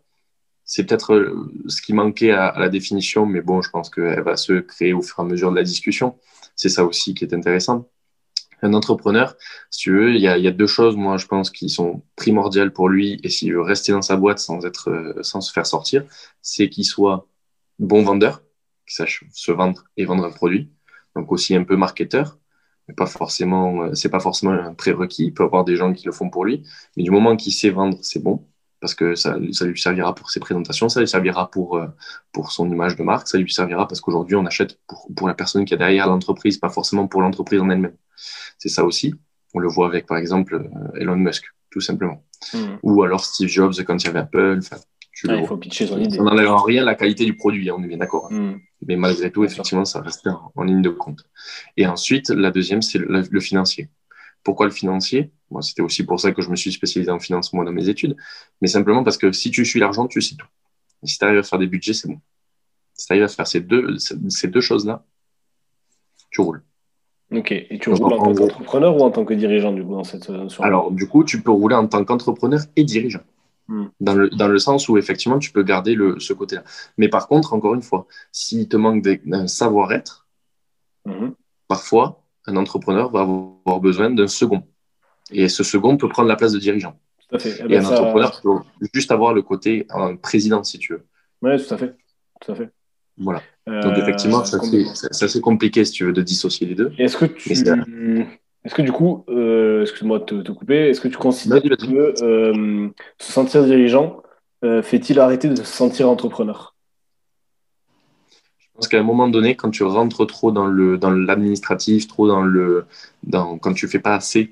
c'est 0.63 0.85
peut-être 0.85 1.13
euh, 1.13 1.51
ce 1.67 1.81
qui 1.81 1.91
manquait 1.91 2.31
à, 2.31 2.47
à, 2.47 2.59
la 2.61 2.69
définition, 2.69 3.25
mais 3.25 3.41
bon, 3.41 3.61
je 3.61 3.69
pense 3.69 3.89
qu'elle 3.89 4.23
va 4.23 4.37
se 4.37 4.61
créer 4.61 4.93
au 4.93 5.01
fur 5.01 5.19
et 5.19 5.21
à 5.23 5.25
mesure 5.25 5.51
de 5.51 5.57
la 5.57 5.63
discussion. 5.63 6.15
C'est 6.55 6.69
ça 6.69 6.85
aussi 6.85 7.15
qui 7.15 7.25
est 7.25 7.33
intéressant 7.33 7.89
un 8.61 8.73
entrepreneur, 8.73 9.35
si 9.69 9.79
tu 9.81 9.91
veux, 9.91 10.15
il 10.15 10.21
y, 10.21 10.27
a, 10.27 10.51
deux 10.51 10.67
choses, 10.67 10.95
moi, 10.95 11.17
je 11.17 11.27
pense, 11.27 11.51
qui 11.51 11.69
sont 11.69 12.03
primordiales 12.15 12.73
pour 12.73 12.89
lui, 12.89 13.19
et 13.23 13.29
s'il 13.29 13.53
veut 13.53 13.61
rester 13.61 13.91
dans 13.91 14.01
sa 14.01 14.17
boîte 14.17 14.39
sans, 14.39 14.65
être, 14.65 14.89
euh, 14.89 15.23
sans 15.23 15.41
se 15.41 15.51
faire 15.51 15.65
sortir, 15.65 16.03
c'est 16.41 16.69
qu'il 16.69 16.85
soit 16.85 17.27
bon 17.79 18.03
vendeur, 18.03 18.41
qu'il 18.85 18.95
sache 18.95 19.23
se 19.31 19.51
vendre 19.51 19.83
et 19.97 20.05
vendre 20.05 20.25
un 20.25 20.31
produit, 20.31 20.71
donc 21.15 21.31
aussi 21.31 21.55
un 21.55 21.63
peu 21.63 21.75
marketeur, 21.75 22.39
mais 22.87 22.95
pas 22.95 23.05
forcément, 23.05 23.83
euh, 23.83 23.93
c'est 23.93 24.09
pas 24.09 24.19
forcément 24.19 24.53
un 24.53 24.73
prérequis, 24.73 25.25
il 25.25 25.33
peut 25.33 25.43
avoir 25.43 25.63
des 25.65 25.75
gens 25.75 25.93
qui 25.93 26.05
le 26.05 26.11
font 26.11 26.29
pour 26.29 26.45
lui, 26.45 26.63
mais 26.95 27.03
du 27.03 27.11
moment 27.11 27.35
qu'il 27.35 27.53
sait 27.53 27.69
vendre, 27.69 27.97
c'est 28.01 28.23
bon, 28.23 28.47
parce 28.79 28.95
que 28.95 29.15
ça, 29.15 29.37
ça, 29.51 29.65
lui 29.65 29.79
servira 29.79 30.13
pour 30.15 30.29
ses 30.29 30.39
présentations, 30.39 30.89
ça 30.89 30.99
lui 30.99 31.07
servira 31.07 31.49
pour, 31.49 31.77
euh, 31.77 31.87
pour 32.31 32.51
son 32.51 32.69
image 32.69 32.95
de 32.95 33.03
marque, 33.03 33.27
ça 33.27 33.37
lui 33.37 33.51
servira 33.51 33.87
parce 33.87 34.01
qu'aujourd'hui, 34.01 34.35
on 34.35 34.45
achète 34.45 34.79
pour 35.15 35.27
la 35.27 35.33
personne 35.33 35.65
qui 35.65 35.73
est 35.73 35.77
derrière 35.77 36.07
l'entreprise, 36.07 36.57
pas 36.57 36.69
forcément 36.69 37.07
pour 37.07 37.21
l'entreprise 37.21 37.59
en 37.59 37.69
elle-même. 37.69 37.95
C'est 38.57 38.69
ça 38.69 38.83
aussi. 38.83 39.13
On 39.53 39.59
le 39.59 39.67
voit 39.67 39.87
avec, 39.87 40.05
par 40.05 40.17
exemple, 40.17 40.55
euh, 40.55 40.99
Elon 40.99 41.15
Musk, 41.15 41.45
tout 41.69 41.81
simplement. 41.81 42.23
Mmh. 42.53 42.57
Ou 42.83 43.03
alors 43.03 43.23
Steve 43.23 43.47
Jobs 43.47 43.73
quand 43.85 44.03
il 44.03 44.07
y 44.07 44.09
avait 44.09 44.19
Apple. 44.19 44.59
Tu 45.13 45.27
ah, 45.29 45.35
il 45.35 45.47
faut 45.47 45.57
pitcher 45.57 45.87
son 45.87 45.99
idée. 45.99 46.15
Ça 46.15 46.21
n'enlève 46.21 46.49
en 46.49 46.61
rien 46.61 46.85
la 46.85 46.93
qualité 46.93 47.25
du 47.25 47.35
produit, 47.35 47.69
hein, 47.69 47.75
on 47.77 47.83
est 47.83 47.87
bien 47.87 47.97
d'accord. 47.97 48.31
Mmh. 48.31 48.59
Mais 48.85 48.95
malgré 48.95 49.31
tout, 49.31 49.43
effectivement, 49.43 49.85
ça 49.85 50.01
reste 50.01 50.27
en, 50.27 50.51
en, 50.55 50.63
ligne 50.63 50.83
de 50.83 50.89
compte. 50.89 51.23
Et 51.75 51.87
ensuite, 51.87 52.29
la 52.29 52.51
deuxième, 52.51 52.83
c'est 52.83 52.99
le, 52.99 53.23
le 53.27 53.39
financier. 53.39 53.89
Pourquoi 54.43 54.67
le 54.67 54.71
financier? 54.71 55.31
Moi, 55.49 55.61
C'était 55.61 55.81
aussi 55.81 56.05
pour 56.05 56.19
ça 56.19 56.31
que 56.31 56.41
je 56.41 56.49
me 56.49 56.55
suis 56.55 56.71
spécialisé 56.71 57.11
en 57.11 57.19
finance, 57.19 57.51
moi, 57.53 57.65
dans 57.65 57.71
mes 57.71 57.89
études. 57.89 58.15
Mais 58.61 58.67
simplement 58.67 59.03
parce 59.03 59.17
que 59.17 59.31
si 59.31 59.49
tu 59.49 59.65
suis 59.65 59.79
l'argent, 59.79 60.07
tu 60.07 60.21
sais 60.21 60.35
tout. 60.35 60.47
Et 61.03 61.07
si 61.07 61.17
tu 61.17 61.25
arrives 61.25 61.39
à 61.39 61.43
faire 61.43 61.59
des 61.59 61.67
budgets, 61.67 61.93
c'est 61.93 62.07
bon. 62.07 62.19
Si 62.93 63.07
tu 63.07 63.13
arrives 63.13 63.23
à 63.23 63.27
faire 63.27 63.47
ces 63.47 63.61
deux, 63.61 63.97
ces 63.97 64.47
deux 64.47 64.61
choses-là, 64.61 65.05
tu 66.31 66.41
roules. 66.41 66.63
Ok. 67.31 67.51
Et 67.51 67.79
tu 67.79 67.89
roules 67.89 68.13
en, 68.13 68.23
tant 68.23 68.33
qu'entrepreneur 68.33 68.95
ou 68.95 69.01
en 69.01 69.11
tant 69.11 69.25
que 69.25 69.33
dirigeant, 69.33 69.73
du 69.73 69.83
coup, 69.83 69.95
dans 69.95 70.03
cette 70.03 70.31
Alors, 70.59 70.91
du 70.91 71.07
coup, 71.07 71.23
tu 71.23 71.41
peux 71.41 71.51
rouler 71.51 71.75
en 71.75 71.87
tant 71.87 72.03
qu'entrepreneur 72.05 72.61
et 72.75 72.83
dirigeant. 72.83 73.23
Hmm. 73.67 73.87
Dans, 73.99 74.13
le, 74.13 74.29
dans 74.29 74.47
le 74.47 74.59
sens 74.59 74.87
où, 74.87 74.97
effectivement, 74.97 75.39
tu 75.39 75.51
peux 75.51 75.63
garder 75.63 75.93
le, 75.93 76.19
ce 76.19 76.31
côté-là. 76.31 76.63
Mais 76.97 77.09
par 77.09 77.27
contre, 77.27 77.53
encore 77.53 77.75
une 77.75 77.81
fois, 77.81 78.07
s'il 78.31 78.69
te 78.69 78.77
manque 78.77 79.03
d'un 79.03 79.47
savoir-être, 79.47 80.27
hmm. 81.05 81.31
parfois, 81.67 82.23
un 82.45 82.55
entrepreneur 82.55 83.11
va 83.11 83.21
avoir 83.21 83.81
besoin 83.81 84.09
d'un 84.09 84.27
second. 84.27 84.63
Et 85.31 85.49
ce 85.49 85.63
second 85.63 85.97
peut 85.97 86.07
prendre 86.07 86.29
la 86.29 86.37
place 86.37 86.53
de 86.53 86.59
dirigeant. 86.59 86.97
Tout 87.27 87.35
à 87.35 87.39
fait. 87.39 87.57
Eh 87.59 87.63
et, 87.63 87.67
ben 87.67 87.85
un 87.85 87.89
entrepreneur 87.89 88.41
peut 88.41 88.87
juste 88.93 89.11
avoir 89.11 89.33
le 89.33 89.41
côté 89.41 89.85
un 89.89 90.15
président, 90.15 90.63
si 90.63 90.79
tu 90.79 90.93
veux. 90.93 91.05
Oui, 91.41 91.61
tout 91.61 91.73
à 91.73 91.77
fait. 91.77 91.93
Tout 92.39 92.51
à 92.53 92.55
fait. 92.55 92.69
Voilà. 93.17 93.41
Donc, 93.67 93.97
effectivement, 93.97 94.41
euh, 94.41 94.83
c'est 95.11 95.25
assez 95.25 95.41
compliqué, 95.41 95.83
si 95.83 95.91
tu 95.91 96.05
veux, 96.05 96.13
de 96.13 96.21
dissocier 96.21 96.67
les 96.67 96.75
deux. 96.75 96.91
Est-ce 96.97 97.17
que 97.17 97.25
tu. 97.25 97.51
Est-ce 97.51 98.75
que 98.75 98.81
du 98.81 98.91
coup, 98.91 99.23
euh, 99.29 99.81
excuse-moi 99.83 100.19
de 100.19 100.41
te, 100.41 100.51
couper, 100.51 100.89
est-ce 100.89 100.99
que 100.99 101.07
tu 101.07 101.17
considères 101.17 101.61
que 101.61 102.21
euh, 102.21 102.89
se 103.17 103.31
sentir 103.31 103.63
dirigeant 103.63 104.21
fait-il 104.81 105.19
arrêter 105.19 105.47
de 105.47 105.55
se 105.55 105.63
sentir 105.63 106.09
entrepreneur? 106.09 106.75
Pense 108.73 108.87
qu'à 108.89 108.99
un 108.99 109.03
moment 109.03 109.29
donné, 109.29 109.55
quand 109.55 109.69
tu 109.69 109.83
rentres 109.83 110.27
trop 110.27 110.51
dans 110.51 110.67
le 110.67 110.97
dans 110.97 111.11
l'administratif, 111.11 112.07
trop 112.07 112.27
dans 112.27 112.41
le 112.41 112.85
dans 113.23 113.57
quand 113.57 113.73
tu 113.73 113.87
fais 113.87 113.99
pas 113.99 114.15
assez 114.15 114.51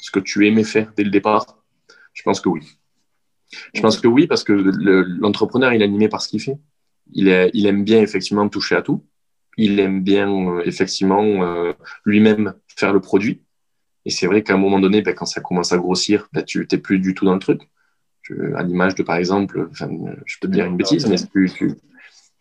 ce 0.00 0.10
que 0.10 0.20
tu 0.20 0.46
aimais 0.46 0.64
faire 0.64 0.92
dès 0.96 1.02
le 1.02 1.10
départ, 1.10 1.56
Je 2.12 2.22
pense 2.22 2.40
que 2.40 2.48
oui. 2.48 2.78
Je 3.72 3.80
pense 3.80 3.98
que 3.98 4.06
oui, 4.06 4.26
parce 4.26 4.44
que 4.44 4.52
l'entrepreneur, 4.52 5.72
il 5.72 5.80
est 5.80 5.84
animé 5.84 6.08
par 6.08 6.20
ce 6.20 6.28
qu'il 6.28 6.40
fait. 6.40 6.58
Il, 7.12 7.28
aime 7.28 7.84
bien 7.84 8.00
effectivement 8.00 8.48
toucher 8.48 8.76
à 8.76 8.82
tout. 8.82 9.04
Il 9.56 9.78
aime 9.78 10.02
bien 10.02 10.28
euh, 10.28 10.62
effectivement 10.64 11.22
euh, 11.22 11.72
lui-même 12.04 12.54
faire 12.68 12.92
le 12.92 13.00
produit. 13.00 13.42
Et 14.04 14.10
c'est 14.10 14.26
vrai 14.26 14.42
qu'à 14.42 14.54
un 14.54 14.58
moment 14.58 14.80
donné, 14.80 15.02
ben, 15.02 15.14
quand 15.14 15.26
ça 15.26 15.40
commence 15.40 15.72
à 15.72 15.78
grossir, 15.78 16.28
ben, 16.32 16.42
tu 16.42 16.66
n'es 16.70 16.78
plus 16.78 16.98
du 16.98 17.14
tout 17.14 17.24
dans 17.24 17.34
le 17.34 17.40
truc. 17.40 17.62
à 18.56 18.62
l'image 18.62 18.94
de, 18.94 19.02
par 19.02 19.16
exemple, 19.16 19.68
je 19.72 20.38
peux 20.40 20.48
te 20.48 20.52
dire 20.52 20.66
une 20.66 20.76
bêtise, 20.76 21.06
mais 21.06 21.16
tu, 21.16 21.50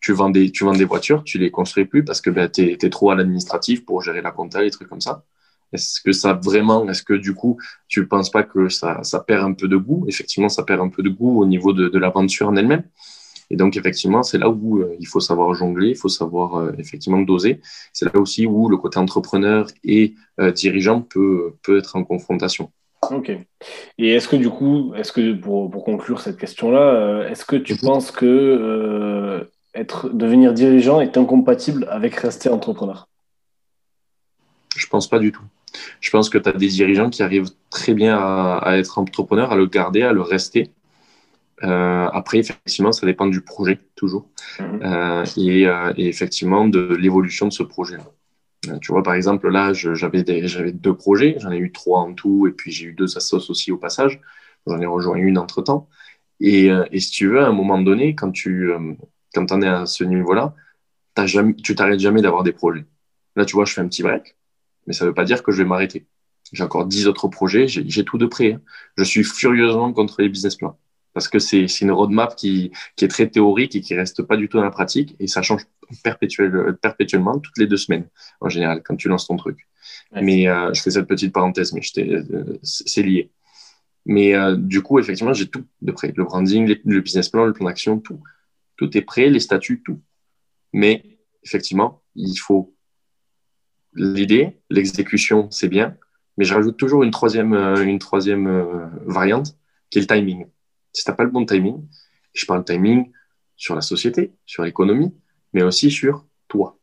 tu, 0.02 0.12
vends 0.14 0.30
des, 0.30 0.52
tu 0.52 0.64
vends 0.64 0.74
des 0.74 0.86
voitures, 0.86 1.24
tu 1.24 1.38
les 1.38 1.52
construis 1.52 1.86
plus 1.86 2.04
parce 2.04 2.22
que 2.22 2.30
ben, 2.30 2.50
tu 2.50 2.72
es, 2.72 2.90
trop 2.90 3.12
à 3.12 3.16
l'administratif 3.16 3.86
pour 3.86 4.02
gérer 4.02 4.22
la 4.22 4.32
compta, 4.32 4.62
les 4.62 4.72
trucs 4.72 4.90
comme 4.90 5.02
ça. 5.02 5.24
Est-ce 5.72 6.02
que 6.02 6.12
ça 6.12 6.34
vraiment, 6.34 6.88
est-ce 6.90 7.04
que 7.04 7.14
du 7.14 7.34
coup, 7.34 7.60
tu 7.88 8.02
ne 8.02 8.06
penses 8.06 8.30
pas 8.30 8.44
que 8.44 8.70
ça, 8.70 9.02
perd 9.26 9.44
un 9.44 9.54
peu 9.54 9.68
de 9.68 9.78
goût? 9.78 10.06
Effectivement, 10.08 10.50
ça 10.50 10.64
perd 10.64 10.82
un 10.82 10.90
peu 10.90 11.02
de 11.02 11.10
goût 11.10 11.42
au 11.42 11.46
niveau 11.46 11.74
de 11.74 11.98
l'aventure 11.98 12.48
en 12.48 12.56
elle-même. 12.56 12.84
Et 13.50 13.56
donc, 13.56 13.78
effectivement, 13.78 14.24
c'est 14.24 14.38
là 14.38 14.50
où 14.50 14.80
euh, 14.80 14.96
il 15.00 15.08
faut 15.08 15.20
savoir 15.20 15.54
jongler, 15.54 15.90
il 15.90 15.98
faut 15.98 16.10
savoir 16.10 16.56
euh, 16.56 16.72
effectivement 16.78 17.22
doser. 17.22 17.62
C'est 17.92 18.06
là 18.06 18.20
aussi 18.20 18.46
où 18.46 18.70
le 18.70 18.78
côté 18.78 19.00
entrepreneur 19.00 19.68
et 19.84 20.16
euh, 20.40 20.52
dirigeant 20.52 21.02
peut, 21.02 21.54
peut 21.64 21.78
être 21.78 21.96
en 21.96 22.04
confrontation. 22.04 22.72
Ok. 23.12 23.32
Et 23.98 24.10
est-ce 24.10 24.28
que 24.28 24.38
du 24.38 24.50
coup, 24.50 24.94
est-ce 24.96 25.12
que 25.12 25.34
pour, 25.34 25.70
pour 25.70 25.84
conclure 25.84 26.22
cette 26.22 26.38
question-là, 26.38 27.28
est-ce 27.30 27.44
que 27.46 27.58
tu 27.58 27.74
mhm. 27.74 27.80
penses 27.80 28.12
que 28.12 29.50
être, 29.76 30.10
devenir 30.10 30.54
dirigeant 30.54 31.02
est 31.02 31.18
incompatible 31.18 31.86
avec 31.90 32.16
rester 32.16 32.48
entrepreneur? 32.48 33.10
Je 34.78 34.88
pense 34.88 35.10
pas 35.10 35.20
du 35.20 35.32
tout. 35.32 35.44
Je 36.00 36.10
pense 36.12 36.30
que 36.30 36.38
tu 36.38 36.48
as 36.48 36.54
des 36.54 36.68
dirigeants 36.68 37.10
qui 37.10 37.24
arrivent 37.24 37.50
très 37.70 37.94
bien 37.94 38.16
à, 38.18 38.60
à, 38.64 38.78
être 38.78 39.00
entrepreneur, 39.00 39.52
à 39.52 39.56
le 39.58 39.66
garder, 39.66 40.04
à 40.04 40.14
le 40.14 40.22
rester. 40.22 40.72
Euh, 41.62 42.10
après, 42.12 42.40
effectivement, 42.40 42.92
ça 42.92 43.06
dépend 43.06 43.28
du 43.28 43.42
projet, 43.42 43.80
toujours. 43.96 44.30
Mhm. 44.60 44.80
Euh, 44.84 45.26
et, 45.38 45.68
euh, 45.68 45.94
et, 45.98 46.08
effectivement, 46.08 46.68
de 46.68 46.96
l'évolution 46.96 47.48
de 47.48 47.54
ce 47.54 47.64
projet-là. 47.64 48.06
Euh, 48.70 48.80
tu 48.80 48.92
vois, 48.92 49.04
par 49.04 49.14
exemple, 49.14 49.50
là, 49.50 49.74
j'avais 49.74 50.24
deux 50.24 50.96
projets. 50.96 51.36
J'en 51.40 51.52
ai 51.52 51.58
eu 51.58 51.72
trois 51.72 52.00
en 52.00 52.14
tout. 52.14 52.48
Et 52.48 52.52
puis, 52.52 52.72
j'ai 52.72 52.88
eu 52.88 52.94
deux 52.94 53.18
assos 53.18 53.50
aussi 53.50 53.72
au 53.72 53.78
passage. 53.78 54.20
J'en 54.68 54.80
ai 54.80 54.86
rejoint 54.86 55.16
une 55.16 55.38
entre-temps. 55.38 55.90
Et, 56.40 56.70
et, 56.92 57.00
si 57.00 57.12
tu 57.12 57.28
veux, 57.28 57.42
à 57.42 57.48
un 57.48 57.54
moment 57.54 57.80
donné, 57.80 58.16
quand 58.16 58.32
tu 58.32 58.72
quand 59.34 59.52
en 59.52 59.62
es 59.62 59.68
à 59.68 59.86
ce 59.86 60.04
niveau-là, 60.04 60.56
tu 61.64 61.76
t'arrêtes 61.76 62.00
jamais 62.00 62.22
d'avoir 62.22 62.44
des 62.44 62.52
projets. 62.52 62.86
Là, 63.36 63.46
tu 63.46 63.56
vois, 63.56 63.66
je 63.66 63.74
fais 63.74 63.82
un 63.82 63.88
petit 63.88 64.04
break. 64.04 64.36
Mais 64.88 64.94
ça 64.94 65.06
ne 65.06 65.10
veut 65.10 65.14
pas 65.14 65.24
dire 65.26 65.44
que 65.44 65.52
je 65.52 65.60
vais 65.64 65.68
m'arrêter. 65.68 66.06
J'ai 66.52 66.64
encore 66.64 66.86
dix 66.86 67.08
autres 67.08 67.28
projets. 67.28 67.68
J'ai 67.68 68.04
tout 68.04 68.18
de 68.18 68.26
près. 68.26 68.54
Hein. 68.54 68.62
Je 68.98 69.04
suis 69.04 69.24
furieusement 69.24 69.92
contre 69.94 70.22
les 70.22 70.30
business 70.30 70.56
plans 70.56 70.78
parce 71.14 71.28
que 71.28 71.40
c'est 71.40 71.66
une 71.82 71.92
roadmap 71.92 72.36
qui, 72.36 72.72
qui 72.96 73.06
est 73.06 73.08
très 73.08 73.28
théorique 73.28 73.76
et 73.76 73.82
qui 73.82 73.96
reste 73.96 74.24
pas 74.24 74.38
du 74.38 74.50
tout 74.50 74.58
dans 74.58 74.64
la 74.64 74.72
pratique 74.72 75.16
et 75.20 75.28
ça 75.28 75.42
change 75.42 75.66
perpétuel, 76.04 76.78
perpétuellement 76.82 77.40
toutes 77.40 77.58
les 77.58 77.68
deux 77.68 77.78
semaines 77.78 78.08
en 78.42 78.50
général 78.50 78.82
quand 78.84 78.96
tu 78.96 79.08
lances 79.08 79.28
ton 79.28 79.38
truc. 79.38 79.68
Mais 80.22 80.48
euh, 80.48 80.74
je 80.74 80.82
fais 80.82 80.92
cette 80.92 81.08
petite 81.08 81.34
parenthèse, 81.34 81.74
mais 81.74 81.82
euh, 81.98 82.58
c'est 82.62 83.04
lié. 83.04 83.32
Mais 84.06 84.36
euh, 84.36 84.56
du 84.56 84.82
coup, 84.82 85.00
effectivement, 85.00 85.34
j'ai 85.34 85.48
tout 85.48 85.66
de 85.82 85.92
près. 85.92 86.14
Le 86.16 86.24
branding, 86.24 86.76
le 86.84 87.02
business 87.02 87.30
plan, 87.30 87.46
le 87.46 87.54
plan 87.54 87.66
d'action, 87.66 88.00
tout. 88.00 88.22
Tout 88.76 88.96
est 88.98 89.02
prêt, 89.02 89.30
les 89.30 89.40
statuts, 89.40 89.82
tout. 89.84 90.02
Mais 90.74 91.20
effectivement, 91.44 92.02
il 92.16 92.36
faut 92.36 92.76
l'idée, 93.94 94.60
l'exécution, 94.70 95.50
c'est 95.52 95.70
bien. 95.70 95.96
Mais 96.38 96.46
je 96.46 96.54
rajoute 96.54 96.78
toujours 96.78 97.04
une 97.04 97.12
troisième, 97.12 97.54
une 97.54 98.00
troisième 98.00 98.90
variante, 99.06 99.56
qui 99.90 100.00
est 100.00 100.02
le 100.02 100.08
timing 100.08 100.48
si 100.94 101.04
tu 101.04 101.10
n'as 101.10 101.16
pas 101.16 101.24
le 101.24 101.32
bon 101.32 101.46
timing, 101.46 101.86
je 102.34 102.46
parle 102.46 102.64
timing 102.64 103.12
sur 103.56 103.76
la 103.76 103.82
société, 103.82 104.34
sur 104.46 104.64
l'économie, 104.64 105.14
mais 105.54 105.64
aussi 105.64 105.92
sur 105.92 106.26
toi, 106.48 106.78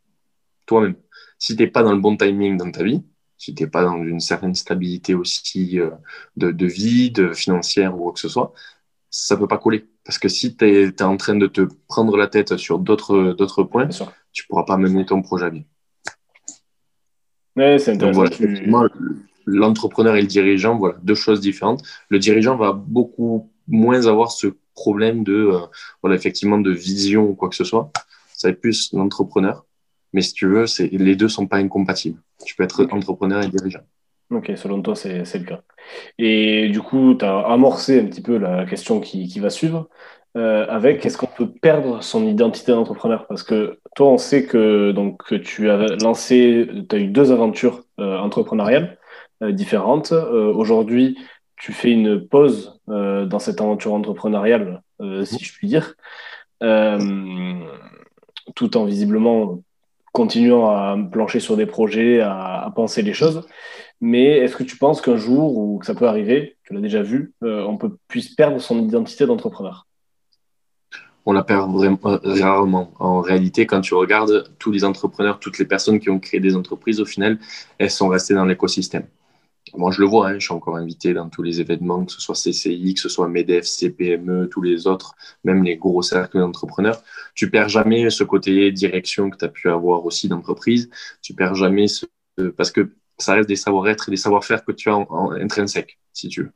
toi-même. 0.66 0.96
Si 1.38 1.56
tu 1.56 1.62
n'es 1.62 1.68
pas 1.68 1.82
dans 1.82 1.92
le 1.92 2.00
bon 2.00 2.16
timing 2.16 2.56
dans 2.56 2.70
ta 2.70 2.82
vie, 2.82 3.02
si 3.38 3.54
tu 3.54 3.62
n'es 3.62 3.70
pas 3.70 3.82
dans 3.82 4.02
une 4.02 4.20
certaine 4.20 4.54
stabilité 4.54 5.14
aussi 5.14 5.80
euh, 5.80 5.90
de, 6.36 6.50
de, 6.50 6.66
vie, 6.66 7.10
de 7.10 7.32
financière 7.32 7.96
ou 7.96 8.04
quoi 8.04 8.12
que 8.12 8.20
ce 8.20 8.28
soit, 8.28 8.52
ça 9.08 9.34
ne 9.34 9.40
peut 9.40 9.48
pas 9.48 9.58
coller. 9.58 9.88
Parce 10.04 10.18
que 10.18 10.28
si 10.28 10.56
tu 10.56 10.64
es, 10.66 11.02
en 11.02 11.16
train 11.16 11.36
de 11.36 11.46
te 11.46 11.62
prendre 11.88 12.16
la 12.16 12.26
tête 12.26 12.56
sur 12.56 12.78
d'autres 12.78 13.62
points, 13.64 13.88
tu 14.32 14.44
ne 14.44 14.48
pourras 14.48 14.64
pas 14.64 14.76
mener 14.76 15.04
ton 15.06 15.22
projet 15.22 15.46
à 15.46 15.50
bien. 15.50 15.64
Ouais, 17.56 17.78
c'est 17.78 17.92
intéressant. 17.92 18.24
l'entrepreneur 19.44 20.16
et 20.16 20.20
le 20.20 20.26
dirigeant, 20.26 20.78
voilà, 20.78 20.98
deux 21.02 21.14
choses 21.14 21.40
différentes. 21.40 21.82
Le 22.08 22.18
dirigeant 22.18 22.56
va 22.56 22.72
beaucoup 22.72 23.49
moins 23.70 24.06
avoir 24.06 24.30
ce 24.30 24.48
problème 24.74 25.24
de, 25.24 25.34
euh, 25.34 25.58
voilà, 26.02 26.16
effectivement, 26.16 26.58
de 26.58 26.70
vision 26.70 27.24
ou 27.24 27.34
quoi 27.34 27.48
que 27.48 27.56
ce 27.56 27.64
soit. 27.64 27.90
Ça 28.34 28.48
va 28.48 28.52
être 28.52 28.60
plus 28.60 28.92
l'entrepreneur. 28.92 29.64
Mais 30.12 30.22
si 30.22 30.32
tu 30.32 30.46
veux, 30.46 30.64
les 30.92 31.16
deux 31.16 31.28
sont 31.28 31.46
pas 31.46 31.58
incompatibles. 31.58 32.20
Tu 32.44 32.56
peux 32.56 32.64
être 32.64 32.88
entrepreneur 32.90 33.42
et 33.42 33.48
dirigeant. 33.48 33.80
Ok, 34.30 34.52
selon 34.56 34.80
toi, 34.82 34.94
c'est 34.96 35.38
le 35.38 35.44
cas. 35.44 35.60
Et 36.18 36.68
du 36.68 36.80
coup, 36.80 37.14
tu 37.14 37.24
as 37.24 37.38
amorcé 37.40 38.00
un 38.00 38.06
petit 38.06 38.22
peu 38.22 38.38
la 38.38 38.64
question 38.64 39.00
qui, 39.00 39.28
qui 39.28 39.40
va 39.40 39.50
suivre 39.50 39.88
euh, 40.36 40.66
avec 40.68 41.04
est-ce 41.04 41.18
qu'on 41.18 41.26
peut 41.26 41.50
perdre 41.50 42.02
son 42.02 42.26
identité 42.26 42.72
d'entrepreneur? 42.72 43.26
Parce 43.26 43.42
que 43.42 43.80
toi, 43.94 44.08
on 44.08 44.18
sait 44.18 44.46
que, 44.46 44.92
donc, 44.92 45.22
que 45.24 45.34
tu 45.34 45.68
as 45.68 45.96
lancé, 46.02 46.68
tu 46.88 46.96
as 46.96 46.98
eu 46.98 47.08
deux 47.08 47.32
aventures 47.32 47.84
euh, 47.98 48.18
entrepreneuriales 48.18 48.98
différentes. 49.42 50.12
Aujourd'hui, 50.12 51.16
tu 51.60 51.72
fais 51.72 51.92
une 51.92 52.26
pause 52.26 52.80
euh, 52.88 53.26
dans 53.26 53.38
cette 53.38 53.60
aventure 53.60 53.92
entrepreneuriale, 53.92 54.82
euh, 55.00 55.24
si 55.24 55.44
je 55.44 55.52
puis 55.52 55.68
dire, 55.68 55.94
euh, 56.62 57.60
tout 58.54 58.76
en 58.78 58.86
visiblement 58.86 59.62
continuant 60.12 60.70
à 60.70 60.96
plancher 61.12 61.38
sur 61.38 61.56
des 61.56 61.66
projets, 61.66 62.20
à, 62.20 62.72
penser 62.74 63.02
les 63.02 63.12
choses. 63.12 63.46
Mais 64.00 64.38
est-ce 64.38 64.56
que 64.56 64.64
tu 64.64 64.78
penses 64.78 65.02
qu'un 65.02 65.18
jour, 65.18 65.56
ou 65.56 65.78
que 65.78 65.86
ça 65.86 65.94
peut 65.94 66.08
arriver, 66.08 66.56
tu 66.64 66.72
l'as 66.72 66.80
déjà 66.80 67.02
vu, 67.02 67.34
on 67.42 67.76
peut, 67.76 67.96
puisse 68.08 68.34
perdre 68.34 68.58
son 68.58 68.82
identité 68.82 69.26
d'entrepreneur? 69.26 69.86
On 71.26 71.32
la 71.32 71.44
perd 71.44 71.70
vraiment 71.70 71.98
rarement. 72.02 72.92
En 72.98 73.20
réalité, 73.20 73.66
quand 73.66 73.82
tu 73.82 73.94
regardes 73.94 74.50
tous 74.58 74.72
les 74.72 74.84
entrepreneurs, 74.84 75.38
toutes 75.38 75.58
les 75.58 75.66
personnes 75.66 76.00
qui 76.00 76.08
ont 76.08 76.18
créé 76.18 76.40
des 76.40 76.56
entreprises, 76.56 77.00
au 77.00 77.04
final, 77.04 77.38
elles 77.78 77.90
sont 77.90 78.08
restées 78.08 78.34
dans 78.34 78.46
l'écosystème. 78.46 79.04
Moi, 79.74 79.92
je 79.92 80.00
le 80.00 80.06
vois, 80.06 80.28
hein, 80.28 80.38
je 80.38 80.46
suis 80.46 80.54
encore 80.54 80.76
invité 80.76 81.14
dans 81.14 81.28
tous 81.28 81.42
les 81.42 81.60
événements, 81.60 82.04
que 82.04 82.12
ce 82.12 82.20
soit 82.20 82.34
CCI, 82.34 82.94
que 82.94 83.00
ce 83.00 83.08
soit 83.08 83.28
MEDEF, 83.28 83.64
CPME, 83.64 84.48
tous 84.48 84.62
les 84.62 84.86
autres, 84.86 85.14
même 85.44 85.62
les 85.62 85.76
gros 85.76 86.02
cercles 86.02 86.38
d'entrepreneurs. 86.38 87.02
Tu 87.34 87.50
perds 87.50 87.68
jamais 87.68 88.10
ce 88.10 88.24
côté 88.24 88.72
direction 88.72 89.30
que 89.30 89.36
tu 89.36 89.44
as 89.44 89.48
pu 89.48 89.70
avoir 89.70 90.04
aussi 90.06 90.28
d'entreprise. 90.28 90.90
Tu 91.22 91.34
perds 91.34 91.54
jamais 91.54 91.86
ce, 91.86 92.06
parce 92.56 92.72
que 92.72 92.90
ça 93.18 93.34
reste 93.34 93.48
des 93.48 93.56
savoir-être 93.56 94.08
et 94.08 94.10
des 94.10 94.16
savoir-faire 94.16 94.64
que 94.64 94.72
tu 94.72 94.88
as 94.88 94.96
en, 94.96 95.32
intrinsèque, 95.32 95.98
si 96.12 96.28
tu 96.28 96.44
veux. 96.44 96.52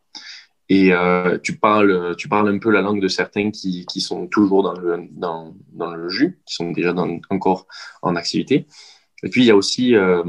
Et 0.70 0.92
euh, 0.92 1.38
tu, 1.38 1.58
parles, 1.58 2.16
tu 2.16 2.28
parles 2.28 2.48
un 2.48 2.58
peu 2.58 2.70
la 2.70 2.80
langue 2.80 3.00
de 3.00 3.08
certains 3.08 3.50
qui, 3.50 3.84
qui 3.86 4.00
sont 4.00 4.26
toujours 4.26 4.62
dans 4.62 4.72
le, 4.72 5.06
dans, 5.12 5.54
dans 5.72 5.94
le 5.94 6.08
jus, 6.08 6.40
qui 6.46 6.54
sont 6.54 6.72
déjà 6.72 6.94
encore 7.28 7.66
en 8.02 8.16
activité. 8.16 8.66
Et 9.24 9.28
puis, 9.28 9.42
il 9.42 9.46
y 9.46 9.50
a 9.50 9.56
aussi, 9.56 9.94
euh, 9.94 10.22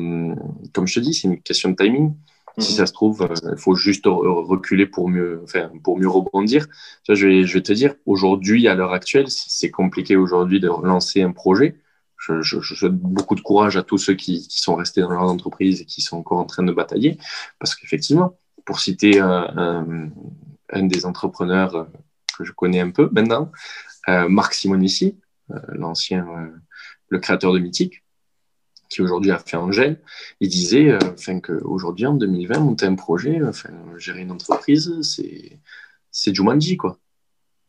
comme 0.74 0.88
je 0.88 0.96
te 0.96 1.00
dis, 1.00 1.14
c'est 1.14 1.28
une 1.28 1.42
question 1.42 1.70
de 1.70 1.76
timing. 1.76 2.16
Si 2.58 2.74
ça 2.74 2.86
se 2.86 2.94
trouve, 2.94 3.22
euh, 3.24 3.52
il 3.52 3.58
faut 3.58 3.76
juste 3.76 4.06
reculer 4.06 4.86
pour 4.86 5.10
mieux, 5.10 5.42
enfin, 5.44 5.70
pour 5.84 5.98
mieux 5.98 6.08
rebondir. 6.08 6.68
Je 7.08 7.28
vais, 7.28 7.44
je 7.44 7.54
vais 7.54 7.62
te 7.64 7.74
dire, 7.74 7.96
aujourd'hui, 8.06 8.68
à 8.68 8.76
l'heure 8.76 8.94
actuelle, 8.94 9.30
c'est 9.30 9.72
compliqué 9.72 10.16
aujourd'hui 10.16 10.60
de 10.60 10.68
lancer 10.68 11.22
un 11.22 11.32
projet. 11.32 11.78
Je, 12.18 12.60
souhaite 12.62 12.94
beaucoup 12.94 13.36
de 13.36 13.42
courage 13.42 13.78
à 13.78 13.84
tous 13.84 13.98
ceux 13.98 14.16
qui, 14.16 14.48
sont 14.50 14.76
restés 14.76 15.02
dans 15.02 15.12
leur 15.12 15.24
entreprise 15.24 15.82
et 15.82 15.86
qui 15.86 16.02
sont 16.02 16.18
encore 16.18 16.40
en 16.40 16.46
train 16.46 16.64
de 16.64 16.72
batailler. 16.72 17.18
Parce 17.60 17.76
qu'effectivement, 17.76 18.38
pour 18.66 18.80
citer 18.80 19.20
un, 19.20 20.10
un, 20.72 20.84
des 20.84 21.06
entrepreneurs 21.06 21.76
euh, 21.76 21.84
que 22.38 22.44
je 22.44 22.52
connais 22.52 22.80
un 22.80 22.90
peu 22.90 23.10
maintenant, 23.12 23.52
euh, 24.10 24.28
Marc 24.28 24.54
Simonici, 24.54 25.20
euh, 25.52 25.60
l'ancien, 25.70 26.52
le 27.10 27.20
créateur 27.20 27.54
de 27.54 27.60
Mythique, 27.60 28.04
qui 28.90 29.02
aujourd'hui 29.02 29.32
a 29.32 29.40
fait 29.40 29.58
Angèle, 29.58 30.00
il 30.40 30.50
disait 30.50 30.92
euh, 30.92 31.00
enfin, 31.14 31.40
qu'aujourd'hui, 31.40 32.06
en 32.06 32.14
2020, 32.14 32.60
monter 32.60 32.86
un 32.86 32.96
projet, 32.96 33.42
enfin, 33.44 33.70
gérer 33.98 34.22
une 34.22 34.32
entreprise, 34.32 35.02
c'est, 35.02 35.60
c'est 36.12 36.34
Jumanji, 36.34 36.78
quoi. 36.78 37.00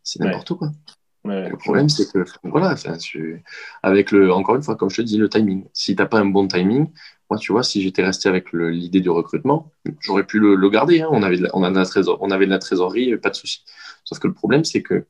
C'est 0.02 0.20
n'importe 0.20 0.54
quoi. 0.54 0.70
le 1.24 1.56
problème, 1.56 1.88
c'est 1.88 2.10
que, 2.12 2.24
voilà, 2.44 2.72
enfin, 2.72 2.96
avec 3.82 4.12
le, 4.12 4.32
encore 4.32 4.54
une 4.54 4.62
fois, 4.62 4.76
comme 4.76 4.90
je 4.90 4.96
te 4.96 5.02
dis, 5.02 5.18
le 5.18 5.28
timing. 5.28 5.64
Si 5.72 5.96
tu 5.96 6.02
n'as 6.02 6.06
pas 6.06 6.20
un 6.20 6.26
bon 6.26 6.46
timing, 6.46 6.88
moi, 7.28 7.38
tu 7.38 7.50
vois, 7.50 7.64
si 7.64 7.82
j'étais 7.82 8.04
resté 8.04 8.28
avec 8.28 8.52
l'idée 8.52 9.00
du 9.00 9.10
recrutement, 9.10 9.72
j'aurais 10.00 10.24
pu 10.24 10.38
le, 10.38 10.70
garder. 10.70 11.00
Hein. 11.00 11.08
On, 11.10 11.22
avait 11.24 11.40
on, 11.54 11.64
a 11.64 11.70
de 11.70 11.76
la 11.76 11.84
trésor, 11.84 12.18
on 12.20 12.30
avait 12.30 12.46
de 12.46 12.50
la 12.52 12.60
trésorerie, 12.60 13.16
pas 13.16 13.30
de 13.30 13.34
souci. 13.34 13.64
Sauf 14.04 14.20
que 14.20 14.28
le 14.28 14.34
problème, 14.34 14.64
c'est 14.64 14.82
que 14.82 15.06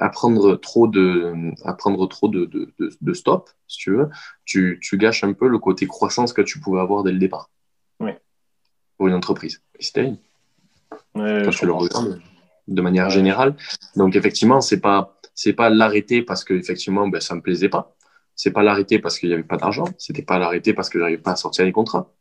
apprendre 0.00 0.56
trop 0.56 0.86
de, 0.86 1.52
apprendre 1.64 2.06
trop 2.08 2.28
de, 2.28 2.44
de, 2.46 2.72
de, 3.00 3.12
stop, 3.12 3.50
si 3.66 3.78
tu 3.78 3.90
veux, 3.92 4.08
tu, 4.44 4.78
tu, 4.82 4.96
gâches 4.96 5.24
un 5.24 5.32
peu 5.32 5.48
le 5.48 5.58
côté 5.58 5.86
croissance 5.86 6.32
que 6.32 6.42
tu 6.42 6.60
pouvais 6.60 6.80
avoir 6.80 7.02
dès 7.02 7.12
le 7.12 7.18
départ. 7.18 7.50
Oui. 8.00 8.12
Pour 8.96 9.08
une 9.08 9.14
entreprise. 9.14 9.62
C'était 9.78 10.12
ouais, 11.14 11.42
Quand 11.44 11.50
tu 11.50 11.66
le 11.66 11.72
regardes. 11.72 12.20
de 12.66 12.82
manière 12.82 13.10
générale. 13.10 13.56
Donc 13.96 14.16
effectivement, 14.16 14.60
c'est 14.60 14.80
pas 14.80 15.18
c'est 15.34 15.52
pas 15.52 15.70
l'arrêter 15.70 16.22
parce 16.22 16.42
que 16.44 16.54
effectivement 16.54 17.06
ben, 17.08 17.20
ça 17.20 17.34
me 17.34 17.40
plaisait 17.40 17.68
pas. 17.68 17.94
C'est 18.34 18.52
pas 18.52 18.62
l'arrêter 18.62 18.98
parce 18.98 19.18
qu'il 19.18 19.28
n'y 19.28 19.34
avait 19.34 19.44
pas 19.44 19.56
d'argent. 19.56 19.84
C'était 19.98 20.22
pas 20.22 20.38
l'arrêter 20.38 20.72
parce 20.72 20.88
que 20.88 20.98
j'arrivais 20.98 21.22
pas 21.22 21.32
à 21.32 21.36
sortir 21.36 21.64
les 21.64 21.72
contrats. 21.72 22.12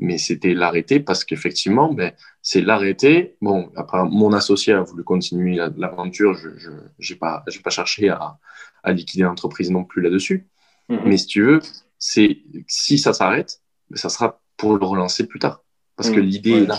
Mais 0.00 0.16
c'était 0.16 0.54
l'arrêter 0.54 0.98
parce 0.98 1.24
qu'effectivement, 1.24 1.92
ben, 1.92 2.12
c'est 2.40 2.62
l'arrêter. 2.62 3.36
Bon, 3.42 3.70
après, 3.76 4.02
mon 4.04 4.32
associé 4.32 4.72
a 4.72 4.80
voulu 4.80 5.04
continuer 5.04 5.56
l'aventure. 5.76 6.34
Je 6.34 7.12
n'ai 7.12 7.18
pas, 7.18 7.44
pas 7.62 7.70
cherché 7.70 8.08
à, 8.08 8.38
à 8.82 8.92
liquider 8.92 9.24
l'entreprise 9.24 9.70
non 9.70 9.84
plus 9.84 10.00
là-dessus. 10.00 10.48
Mhm. 10.88 11.00
Mais 11.04 11.18
si 11.18 11.26
tu 11.26 11.42
veux, 11.42 11.60
c'est 11.98 12.38
si 12.66 12.98
ça 12.98 13.12
s'arrête, 13.12 13.60
ben, 13.90 13.96
ça 13.96 14.08
sera 14.08 14.40
pour 14.56 14.76
le 14.76 14.84
relancer 14.84 15.26
plus 15.26 15.38
tard. 15.38 15.62
Parce 15.96 16.08
que 16.08 16.20
mhm. 16.20 16.26
l'idée 16.26 16.62
est 16.62 16.66
là. 16.66 16.78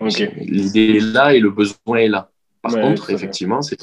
L'idée 0.00 0.96
est 0.96 1.00
là 1.00 1.34
et 1.34 1.38
le 1.38 1.50
besoin 1.50 1.98
est 1.98 2.08
là. 2.08 2.30
Par 2.60 2.72
contre, 2.72 3.10
effectivement, 3.10 3.62
c'est 3.62 3.78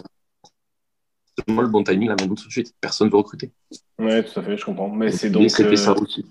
le 1.48 1.68
bon 1.68 1.84
timing, 1.84 2.10
la 2.10 2.16
même 2.16 2.36
tout 2.36 2.48
de 2.48 2.52
suite. 2.52 2.74
Personne 2.82 3.08
ne 3.08 3.12
veut 3.12 3.18
recruter. 3.18 3.52
Oui, 3.98 4.24
tout 4.24 4.40
à 4.40 4.44
fait, 4.44 4.58
je 4.58 4.66
comprends. 4.66 4.90
Mais 4.90 5.12
c'est 5.12 5.30
donc. 5.30 5.50
C'était 5.50 5.78
ça 5.78 5.92
euh, 5.92 5.96
aussi. 5.96 6.26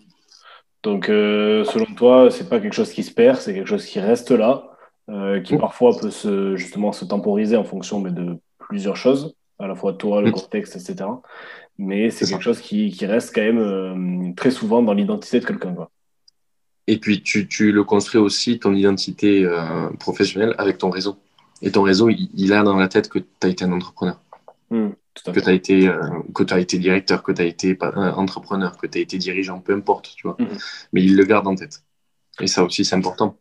Donc, 0.83 1.09
euh, 1.09 1.65
selon 1.65 1.87
toi, 1.87 2.31
c'est 2.31 2.49
pas 2.49 2.61
quelque 2.61 2.75
chose 2.75 2.93
qui 2.93 3.03
se 3.03 3.13
perd, 3.13 3.39
c'est 3.39 3.55
quelque 3.55 3.69
chose 3.69 3.85
qui 3.85 4.01
reste 4.01 4.31
là, 4.31 4.77
euh, 5.09 5.41
qui 5.41 5.57
parfois 5.57 5.97
peut 5.99 6.11
se, 6.11 6.57
justement 6.57 6.93
se 6.93 7.05
temporiser 7.05 7.57
en 7.57 7.65
fonction 7.65 8.01
mais 8.01 8.11
de 8.11 8.39
plusieurs 8.59 8.97
choses, 8.97 9.35
à 9.59 9.67
la 9.67 9.75
fois 9.75 9.93
toi, 9.93 10.23
le 10.23 10.31
contexte, 10.31 10.77
etc. 10.77 11.09
Mais 11.79 12.11
c'est 12.11 12.27
quelque 12.27 12.43
chose 12.43 12.61
qui, 12.61 12.91
qui, 12.91 13.07
reste 13.07 13.35
quand 13.35 13.43
même 13.43 14.35
très 14.35 14.51
souvent 14.51 14.83
dans 14.83 14.95
l'identité 14.95 15.41
de 15.41 15.45
quelqu'un. 15.45 15.75
Et 16.89 16.97
puis, 16.97 17.23
tu, 17.23 17.47
tu, 17.47 17.71
le 17.71 17.85
construis 17.85 18.19
aussi, 18.19 18.59
ton 18.59 18.75
identité 18.75 19.45
euh, 19.45 19.91
professionnelle, 20.01 20.55
avec 20.57 20.79
ton 20.79 20.89
réseau. 20.89 21.19
Et 21.61 21.71
ton 21.71 21.83
réseau, 21.83 22.09
il, 22.09 22.53
a 22.55 22.63
dans 22.63 22.77
la 22.77 22.89
tête 22.89 23.11
que 23.11 23.19
tu 23.19 23.27
as 23.43 23.49
été 23.49 23.67
un 23.67 23.73
entrepreneur. 23.73 24.19
Mmh, 24.71 24.89
que 25.25 25.41
tu 25.41 25.49
as, 25.49 25.53
été, 25.53 25.89
euh, 25.89 26.01
que 26.35 26.43
as 26.53 26.59
été 26.59 26.79
directeur, 26.79 27.23
que 27.23 27.33
tu 27.33 27.43
as 27.43 27.45
été 27.45 27.77
euh, 27.83 28.13
entrepreneur, 28.13 28.77
que 28.77 28.87
tu 28.87 28.99
as 28.99 29.01
été 29.01 29.19
dirigeant, 29.19 29.61
peu 29.61 29.75
importe, 29.75 30.15
tu 30.17 30.27
vois. 30.27 30.37
Mmh. 30.39 30.47
Mais 30.93 31.03
il 31.03 31.17
le 31.17 31.25
garde 31.25 31.47
en 31.47 31.55
tête. 31.55 31.83
Et 32.41 32.47
ça 32.47 32.65
aussi, 32.65 32.85
c'est 32.85 32.97
important. 32.97 33.37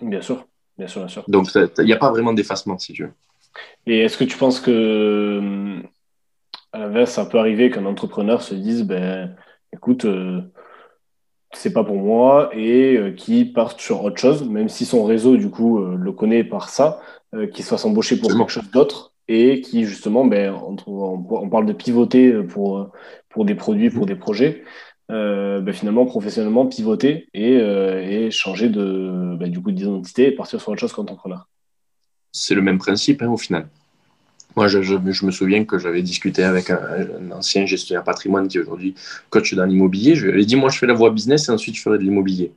Bien 0.00 0.20
sûr, 0.20 0.46
bien 0.76 0.86
sûr, 0.86 1.00
bien 1.02 1.08
sûr. 1.08 1.24
Donc, 1.28 1.48
il 1.54 1.84
n'y 1.84 1.92
a 1.92 1.96
pas 1.96 2.10
vraiment 2.10 2.32
d'effacement, 2.32 2.78
si 2.78 2.92
tu 2.92 3.04
veux. 3.04 3.12
Et 3.86 4.00
est-ce 4.00 4.16
que 4.16 4.24
tu 4.24 4.36
penses 4.36 4.60
que, 4.60 5.80
à 6.72 6.78
l'inverse, 6.78 7.12
ça 7.12 7.26
peut 7.26 7.38
arriver 7.38 7.70
qu'un 7.70 7.86
entrepreneur 7.86 8.42
se 8.42 8.54
dise, 8.54 8.84
ben, 8.84 9.34
écoute, 9.72 10.06
c'est 11.52 11.72
pas 11.72 11.84
pour 11.84 11.96
moi 11.96 12.50
et 12.54 12.96
euh, 12.96 13.12
qui 13.12 13.44
partent 13.44 13.80
sur 13.80 14.04
autre 14.04 14.20
chose, 14.20 14.48
même 14.48 14.68
si 14.68 14.84
son 14.84 15.04
réseau 15.04 15.36
du 15.36 15.50
coup 15.50 15.78
euh, 15.78 15.96
le 15.96 16.12
connaît 16.12 16.44
par 16.44 16.68
ça, 16.68 17.00
euh, 17.34 17.46
qui 17.46 17.62
soit 17.62 17.84
embauché 17.84 18.16
pour 18.18 18.30
quelque 18.30 18.48
chose 18.48 18.70
d'autre 18.70 19.12
et 19.28 19.60
qui 19.60 19.84
justement, 19.84 20.24
ben, 20.24 20.54
on, 20.86 21.48
parle 21.48 21.66
de 21.66 21.72
pivoter 21.72 22.32
pour, 22.42 22.90
pour 23.28 23.44
des 23.44 23.54
produits, 23.54 23.90
pour 23.90 24.06
des 24.06 24.16
projets, 24.16 24.64
ben, 25.08 25.72
finalement 25.72 26.06
professionnellement 26.06 26.66
pivoter 26.66 27.28
et, 27.34 28.30
changer 28.30 28.68
de, 28.68 29.36
ben, 29.38 29.50
du 29.50 29.60
coup 29.60 29.72
d'identité 29.72 30.28
et 30.28 30.32
partir 30.32 30.60
sur 30.60 30.70
autre 30.72 30.80
chose 30.80 30.92
qu'entrepreneur. 30.92 31.48
C'est 32.32 32.54
le 32.54 32.62
même 32.62 32.78
principe 32.78 33.22
hein, 33.22 33.28
au 33.28 33.36
final. 33.36 33.68
Moi, 34.56 34.66
je, 34.66 34.82
je, 34.82 34.96
me 34.96 35.30
souviens 35.30 35.64
que 35.64 35.78
j'avais 35.78 36.02
discuté 36.02 36.42
avec 36.42 36.70
un, 36.70 37.30
ancien 37.30 37.64
gestionnaire 37.64 38.02
patrimoine 38.02 38.48
qui 38.48 38.58
est 38.58 38.60
aujourd'hui 38.60 38.94
coach 39.30 39.54
dans 39.54 39.64
l'immobilier. 39.64 40.16
Je 40.16 40.26
lui 40.26 40.32
avais 40.32 40.44
dit, 40.44 40.56
moi, 40.56 40.68
je 40.68 40.78
fais 40.78 40.86
la 40.86 40.94
voie 40.94 41.10
business 41.10 41.48
et 41.48 41.52
ensuite 41.52 41.76
je 41.76 41.82
ferai 41.82 41.98
de 41.98 42.02
l'immobilier 42.02 42.52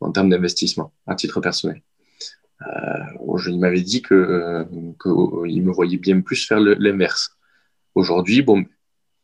en 0.00 0.12
termes 0.12 0.28
d'investissement 0.28 0.92
à 1.06 1.14
titre 1.14 1.40
personnel. 1.40 1.80
Euh, 2.66 3.38
il 3.46 3.58
m'avait 3.58 3.80
dit 3.80 4.02
que, 4.02 4.66
il 5.46 5.62
me 5.62 5.72
voyait 5.72 5.96
bien 5.96 6.20
plus 6.20 6.46
faire 6.46 6.60
l'inverse. 6.60 7.36
Aujourd'hui, 7.94 8.42
bon, 8.42 8.64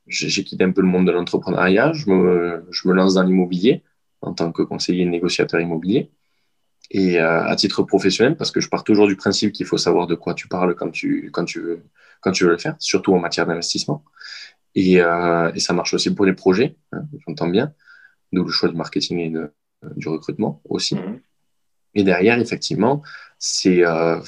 j'ai 0.07 0.45
quitté 0.45 0.65
un 0.65 0.73
peu 0.73 0.83
le 0.83 0.87
monde 0.87 1.07
de 1.07 1.13
l'entrepreneuriat, 1.13 1.93
je 1.93 2.11
me, 2.11 2.65
je 2.71 2.89
lance 2.89 3.15
dans 3.15 3.23
l'immobilier 3.23 3.83
en 4.21 4.35
tant 4.35 4.53
que 4.53 4.63
conseiller 4.63 5.05
négociateur 5.05 5.61
immobilier. 5.61 6.11
Et 6.91 7.19
euh, 7.19 7.45
à 7.45 7.57
titre 7.57 7.83
professionnel, 7.83 8.37
parce 8.37 8.51
que 8.51 8.61
je 8.61 8.69
pars 8.69 8.85
toujours 8.85 9.07
du 9.07 9.17
principe 9.17 9.53
qu'il 9.53 9.67
faut 9.67 9.79
savoir 9.79 10.07
de 10.07 10.15
quoi 10.15 10.35
tu 10.35 10.49
parles 10.49 10.75
quand 10.75 10.91
tu, 10.91 11.31
veux 11.33 12.51
le 12.51 12.59
faire, 12.59 12.77
surtout 12.79 13.15
en 13.15 13.19
matière 13.19 13.47
d'investissement. 13.47 14.05
Et, 14.75 15.01
euh, 15.01 15.51
ça 15.57 15.73
marche 15.73 15.95
aussi 15.95 16.15
pour 16.15 16.27
les 16.27 16.35
projets, 16.35 16.77
hein, 16.93 17.03
j'entends 17.27 17.49
bien, 17.49 17.73
d'où 18.33 18.45
le 18.45 18.51
choix 18.51 18.69
du 18.69 18.77
marketing 18.77 19.19
et 19.19 19.33
du 19.97 20.09
recrutement 20.09 20.61
aussi. 20.69 20.97
Mhm. 20.97 21.21
Et 21.95 22.03
derrière, 22.03 22.39
effectivement, 22.39 23.03
c'est, 23.39 23.85
euh, 23.85 24.21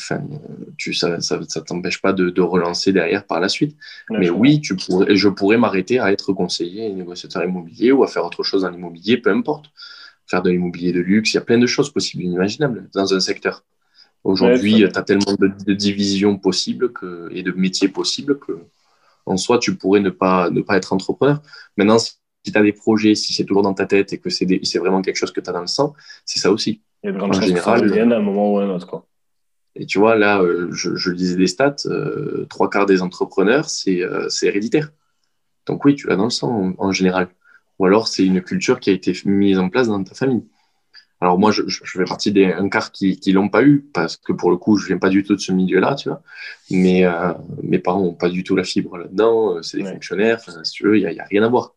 tu, 0.76 0.92
ça 0.92 1.16
ne 1.16 1.60
t'empêche 1.60 2.02
pas 2.02 2.12
de, 2.12 2.28
de, 2.30 2.42
relancer 2.42 2.92
derrière 2.92 3.24
par 3.26 3.40
la 3.40 3.48
suite. 3.48 3.76
Mais 4.10 4.28
oui, 4.28 4.60
tu 4.60 4.76
pourrais, 4.76 5.16
je 5.16 5.28
pourrais 5.28 5.56
m'arrêter 5.56 5.98
à 5.98 6.12
être 6.12 6.32
conseiller 6.32 6.86
et 6.86 6.92
négociateur 6.92 7.42
immobilier 7.42 7.92
ou 7.92 8.04
à 8.04 8.08
faire 8.08 8.24
autre 8.24 8.42
chose 8.42 8.62
dans 8.62 8.70
l'immobilier, 8.70 9.16
peu 9.16 9.30
importe. 9.30 9.70
Faire 10.26 10.42
de 10.42 10.50
l'immobilier 10.50 10.92
de 10.92 11.00
luxe, 11.00 11.32
il 11.32 11.36
y 11.36 11.38
a 11.38 11.42
plein 11.42 11.58
de 11.58 11.66
choses 11.66 11.90
possibles, 11.90 12.24
inimaginables 12.24 12.90
dans 12.92 13.14
un 13.14 13.20
secteur. 13.20 13.64
Aujourd'hui, 14.22 14.84
tu 14.92 14.98
as 14.98 15.02
tellement 15.02 15.34
de, 15.38 15.72
divisions 15.72 16.36
possibles 16.36 16.92
que, 16.92 17.28
et 17.30 17.42
de 17.42 17.52
métiers 17.52 17.88
possibles 17.88 18.38
que, 18.38 18.58
en 19.24 19.36
soi, 19.36 19.58
tu 19.58 19.76
pourrais 19.76 20.00
ne 20.00 20.10
pas, 20.10 20.50
ne 20.50 20.60
pas 20.60 20.76
être 20.76 20.92
entrepreneur. 20.92 21.40
Maintenant, 21.76 21.98
si 21.98 22.16
tu 22.44 22.58
as 22.58 22.62
des 22.62 22.72
projets, 22.72 23.14
si 23.14 23.32
c'est 23.32 23.44
toujours 23.44 23.62
dans 23.62 23.74
ta 23.74 23.86
tête 23.86 24.12
et 24.12 24.18
que 24.18 24.28
c'est 24.28 24.78
vraiment 24.78 25.00
quelque 25.00 25.16
chose 25.16 25.32
que 25.32 25.40
tu 25.40 25.48
as 25.48 25.52
dans 25.52 25.60
le 25.60 25.66
sang, 25.68 25.94
c'est 26.24 26.40
ça 26.40 26.50
aussi. 26.50 26.82
Il 27.02 27.06
y 27.06 27.10
a 27.10 27.12
de 27.12 27.18
grandes 27.18 27.34
chances 27.34 27.50
que 27.50 27.60
ça 27.60 27.72
à 27.72 27.76
un 27.76 28.20
moment 28.20 28.52
ou 28.52 28.58
à 28.58 28.64
un 28.64 28.70
autre. 28.70 28.86
Quoi. 28.86 29.06
Et 29.74 29.86
tu 29.86 29.98
vois, 29.98 30.16
là, 30.16 30.40
euh, 30.40 30.68
je, 30.72 30.96
je 30.96 31.10
disais 31.10 31.36
des 31.36 31.46
stats, 31.46 31.76
euh, 31.86 32.46
trois 32.48 32.70
quarts 32.70 32.86
des 32.86 33.02
entrepreneurs, 33.02 33.66
euh, 33.88 34.28
c'est 34.28 34.46
héréditaire. 34.46 34.90
Donc 35.66 35.84
oui, 35.84 35.94
tu 35.94 36.06
l'as 36.06 36.16
dans 36.16 36.24
le 36.24 36.30
sang 36.30 36.74
en 36.78 36.92
général. 36.92 37.28
Ou 37.78 37.86
alors, 37.86 38.08
c'est 38.08 38.24
une 38.24 38.40
culture 38.40 38.80
qui 38.80 38.90
a 38.90 38.92
été 38.94 39.12
mise 39.26 39.58
en 39.58 39.68
place 39.68 39.88
dans 39.88 40.02
ta 40.02 40.14
famille. 40.14 40.44
Alors 41.20 41.38
moi, 41.38 41.50
je, 41.50 41.62
je 41.66 41.82
fais 41.84 42.04
partie 42.04 42.30
des 42.30 42.44
un 42.44 42.68
quart 42.68 42.92
qui 42.92 43.18
qui 43.18 43.32
l'ont 43.32 43.48
pas 43.48 43.62
eu 43.62 43.80
parce 43.94 44.16
que 44.16 44.32
pour 44.32 44.50
le 44.50 44.58
coup, 44.58 44.76
je 44.76 44.86
viens 44.86 44.98
pas 44.98 45.08
du 45.08 45.22
tout 45.22 45.34
de 45.34 45.40
ce 45.40 45.52
milieu-là, 45.52 45.94
tu 45.94 46.10
vois. 46.10 46.22
Mais 46.70 47.04
euh, 47.04 47.32
mes 47.62 47.78
parents 47.78 48.02
ont 48.02 48.14
pas 48.14 48.28
du 48.28 48.44
tout 48.44 48.54
la 48.54 48.64
fibre 48.64 48.98
là-dedans. 48.98 49.56
Euh, 49.56 49.62
c'est 49.62 49.78
des 49.78 49.84
fonctionnaires, 49.84 50.40
si 50.40 50.72
tu 50.72 50.84
veux, 50.84 50.98
il 50.98 51.10
y, 51.10 51.14
y, 51.14 51.20
a 51.20 51.24
rien 51.24 51.42
à 51.42 51.48
voir. 51.48 51.74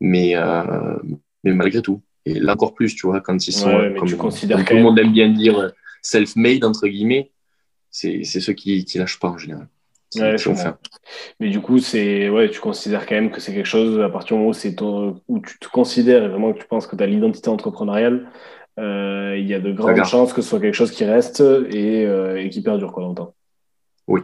Mais 0.00 0.36
euh, 0.36 0.96
mais 1.44 1.52
malgré 1.52 1.82
tout, 1.82 2.02
et 2.28 2.40
là 2.40 2.52
encore 2.52 2.74
plus, 2.74 2.94
tu 2.94 3.06
vois, 3.06 3.20
quand 3.20 3.46
ils 3.46 3.52
sont 3.52 3.70
comme, 3.98 4.08
tout 4.08 4.74
le 4.74 4.82
monde 4.82 4.98
aime 4.98 5.12
bien 5.12 5.28
dire 5.28 5.72
self-made 6.02 6.64
entre 6.64 6.86
guillemets, 6.86 7.30
c'est 7.90 8.24
c'est 8.24 8.40
ceux 8.40 8.52
qui 8.52 8.84
qui 8.84 8.98
lâchent 8.98 9.18
pas 9.18 9.28
en 9.28 9.38
général. 9.38 9.68
Ouais, 10.16 10.36
mais 11.38 11.50
du 11.50 11.60
coup, 11.60 11.78
c'est 11.78 12.30
ouais, 12.30 12.48
tu 12.48 12.60
considères 12.60 13.06
quand 13.06 13.14
même 13.14 13.30
que 13.30 13.40
c'est 13.40 13.52
quelque 13.52 13.66
chose 13.66 14.00
à 14.00 14.08
partir 14.08 14.36
du 14.36 14.40
moment 14.40 14.50
où, 14.50 14.54
c'est 14.54 14.74
où 14.80 15.40
tu 15.40 15.58
te 15.58 15.68
considères 15.68 16.24
et 16.24 16.28
vraiment 16.28 16.54
que 16.54 16.60
tu 16.60 16.66
penses 16.66 16.86
que 16.86 16.96
tu 16.96 17.02
as 17.02 17.06
l'identité 17.06 17.50
entrepreneuriale, 17.50 18.26
euh, 18.78 19.36
il 19.38 19.46
y 19.46 19.52
a 19.52 19.60
de 19.60 19.70
grandes 19.70 20.04
chances 20.04 20.32
que 20.32 20.40
ce 20.40 20.48
soit 20.48 20.60
quelque 20.60 20.74
chose 20.74 20.92
qui 20.92 21.04
reste 21.04 21.40
et, 21.40 22.06
euh, 22.06 22.48
qui 22.48 22.62
perdure 22.62 22.92
quoi, 22.92 23.02
longtemps. 23.02 23.34
Oui, 24.06 24.22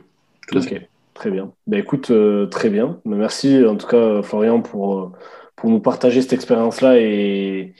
tout 0.48 0.58
à 0.58 0.62
fait. 0.62 0.88
Très 1.12 1.30
bien. 1.30 1.52
Ben, 1.66 1.78
écoute, 1.78 2.10
euh, 2.10 2.46
très 2.46 2.70
bien. 2.70 2.98
Ben, 3.04 3.16
merci 3.16 3.64
en 3.66 3.76
tout 3.76 3.86
cas, 3.86 4.22
Florian, 4.22 4.62
pour, 4.62 5.12
pour 5.56 5.70
nous 5.70 5.80
partager 5.80 6.22
cette 6.22 6.32
expérience-là 6.32 6.98
et, 6.98 7.74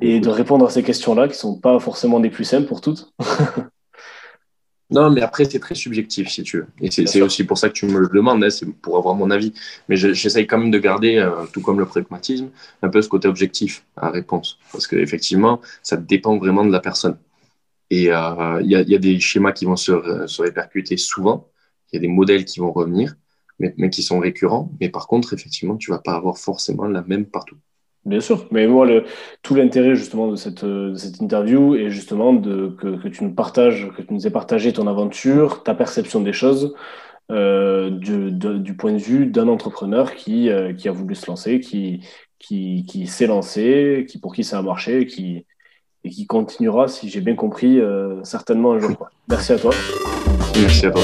et 0.00 0.20
de 0.20 0.28
répondre 0.28 0.66
à 0.66 0.70
ces 0.70 0.82
questions-là 0.82 1.28
qui 1.28 1.34
ne 1.34 1.38
sont 1.38 1.60
pas 1.60 1.78
forcément 1.78 2.20
des 2.20 2.30
plus 2.30 2.44
simples 2.44 2.68
pour 2.68 2.80
toutes. 2.80 3.12
Non, 4.92 5.10
mais 5.10 5.22
après, 5.22 5.46
c'est 5.46 5.58
très 5.58 5.74
subjectif, 5.74 6.28
si 6.28 6.42
tu 6.42 6.58
veux. 6.58 6.66
Et 6.82 6.90
c'est 6.90 7.22
aussi 7.22 7.44
pour 7.44 7.56
ça 7.56 7.68
que 7.68 7.72
tu 7.72 7.86
me 7.86 7.98
le 7.98 8.08
demandes, 8.08 8.44
hein, 8.44 8.50
c'est 8.50 8.66
pour 8.66 8.98
avoir 8.98 9.14
mon 9.14 9.30
avis. 9.30 9.54
Mais 9.88 9.96
j'essaye 9.96 10.46
quand 10.46 10.58
même 10.58 10.70
de 10.70 10.78
garder, 10.78 11.16
euh, 11.16 11.46
tout 11.50 11.62
comme 11.62 11.78
le 11.78 11.86
pragmatisme, 11.86 12.50
un 12.82 12.90
peu 12.90 13.00
ce 13.00 13.08
côté 13.08 13.26
objectif 13.26 13.86
à 13.96 14.10
réponse. 14.10 14.58
Parce 14.70 14.86
qu'effectivement, 14.86 15.62
ça 15.82 15.96
dépend 15.96 16.36
vraiment 16.36 16.64
de 16.64 16.70
la 16.70 16.80
personne. 16.80 17.16
Et 17.88 18.12
euh, 18.12 18.60
il 18.62 18.70
y, 18.70 18.76
a, 18.76 18.82
y, 18.82 18.94
a, 18.94 18.98
des 18.98 19.18
schémas 19.18 19.52
qui 19.52 19.64
vont 19.64 19.76
se, 19.76 20.26
se, 20.26 20.42
répercuter 20.42 20.98
souvent, 20.98 21.48
il 21.90 21.96
y 21.96 21.98
a 21.98 22.00
des 22.00 22.08
modèles 22.08 22.44
qui 22.44 22.60
vont 22.60 22.72
revenir, 22.72 23.14
mais, 23.58 23.74
mais 23.76 23.90
qui 23.90 24.02
sont 24.02 24.18
récurrents. 24.18 24.70
Mais 24.80 24.88
par 24.88 25.06
contre, 25.06 25.32
effectivement, 25.32 25.76
tu 25.76 25.90
vas 25.90 25.98
pas 25.98 26.14
avoir 26.14 26.38
forcément 26.38 26.84
la 26.84 27.02
même 27.02 27.26
partout. 27.26 27.56
Bien 28.04 28.20
sûr, 28.20 28.48
mais 28.50 28.66
moi, 28.66 28.84
le, 28.84 29.04
tout 29.42 29.54
l'intérêt 29.54 29.94
justement 29.94 30.28
de 30.28 30.34
cette, 30.34 30.64
de 30.64 30.94
cette 30.96 31.20
interview 31.20 31.76
est 31.76 31.90
justement 31.90 32.32
de, 32.32 32.74
que, 32.80 33.00
que, 33.00 33.08
tu 33.08 33.22
nous 33.22 33.32
partages, 33.32 33.88
que 33.96 34.02
tu 34.02 34.12
nous 34.12 34.26
aies 34.26 34.30
partagé 34.30 34.72
ton 34.72 34.88
aventure, 34.88 35.62
ta 35.62 35.72
perception 35.72 36.20
des 36.20 36.32
choses 36.32 36.74
euh, 37.30 37.90
du, 37.90 38.32
du, 38.32 38.74
point 38.74 38.92
de 38.92 38.98
vue 38.98 39.26
d'un 39.26 39.46
entrepreneur 39.46 40.14
qui, 40.14 40.50
euh, 40.50 40.72
qui 40.74 40.88
a 40.88 40.92
voulu 40.92 41.14
se 41.14 41.26
lancer, 41.28 41.60
qui, 41.60 42.00
qui, 42.40 42.84
qui 42.88 43.06
s'est 43.06 43.28
lancé, 43.28 44.04
qui, 44.08 44.18
pour 44.18 44.34
qui 44.34 44.42
ça 44.42 44.58
a 44.58 44.62
marché 44.62 45.06
qui, 45.06 45.46
et 46.04 46.10
qui 46.10 46.26
continuera, 46.26 46.88
si 46.88 47.08
j'ai 47.08 47.20
bien 47.20 47.36
compris, 47.36 47.78
euh, 47.78 48.22
certainement 48.24 48.72
un 48.72 48.80
jour. 48.80 49.08
Merci 49.28 49.52
à 49.52 49.58
toi. 49.58 49.72
Merci 50.60 50.86
à 50.86 50.90
toi. 50.90 51.02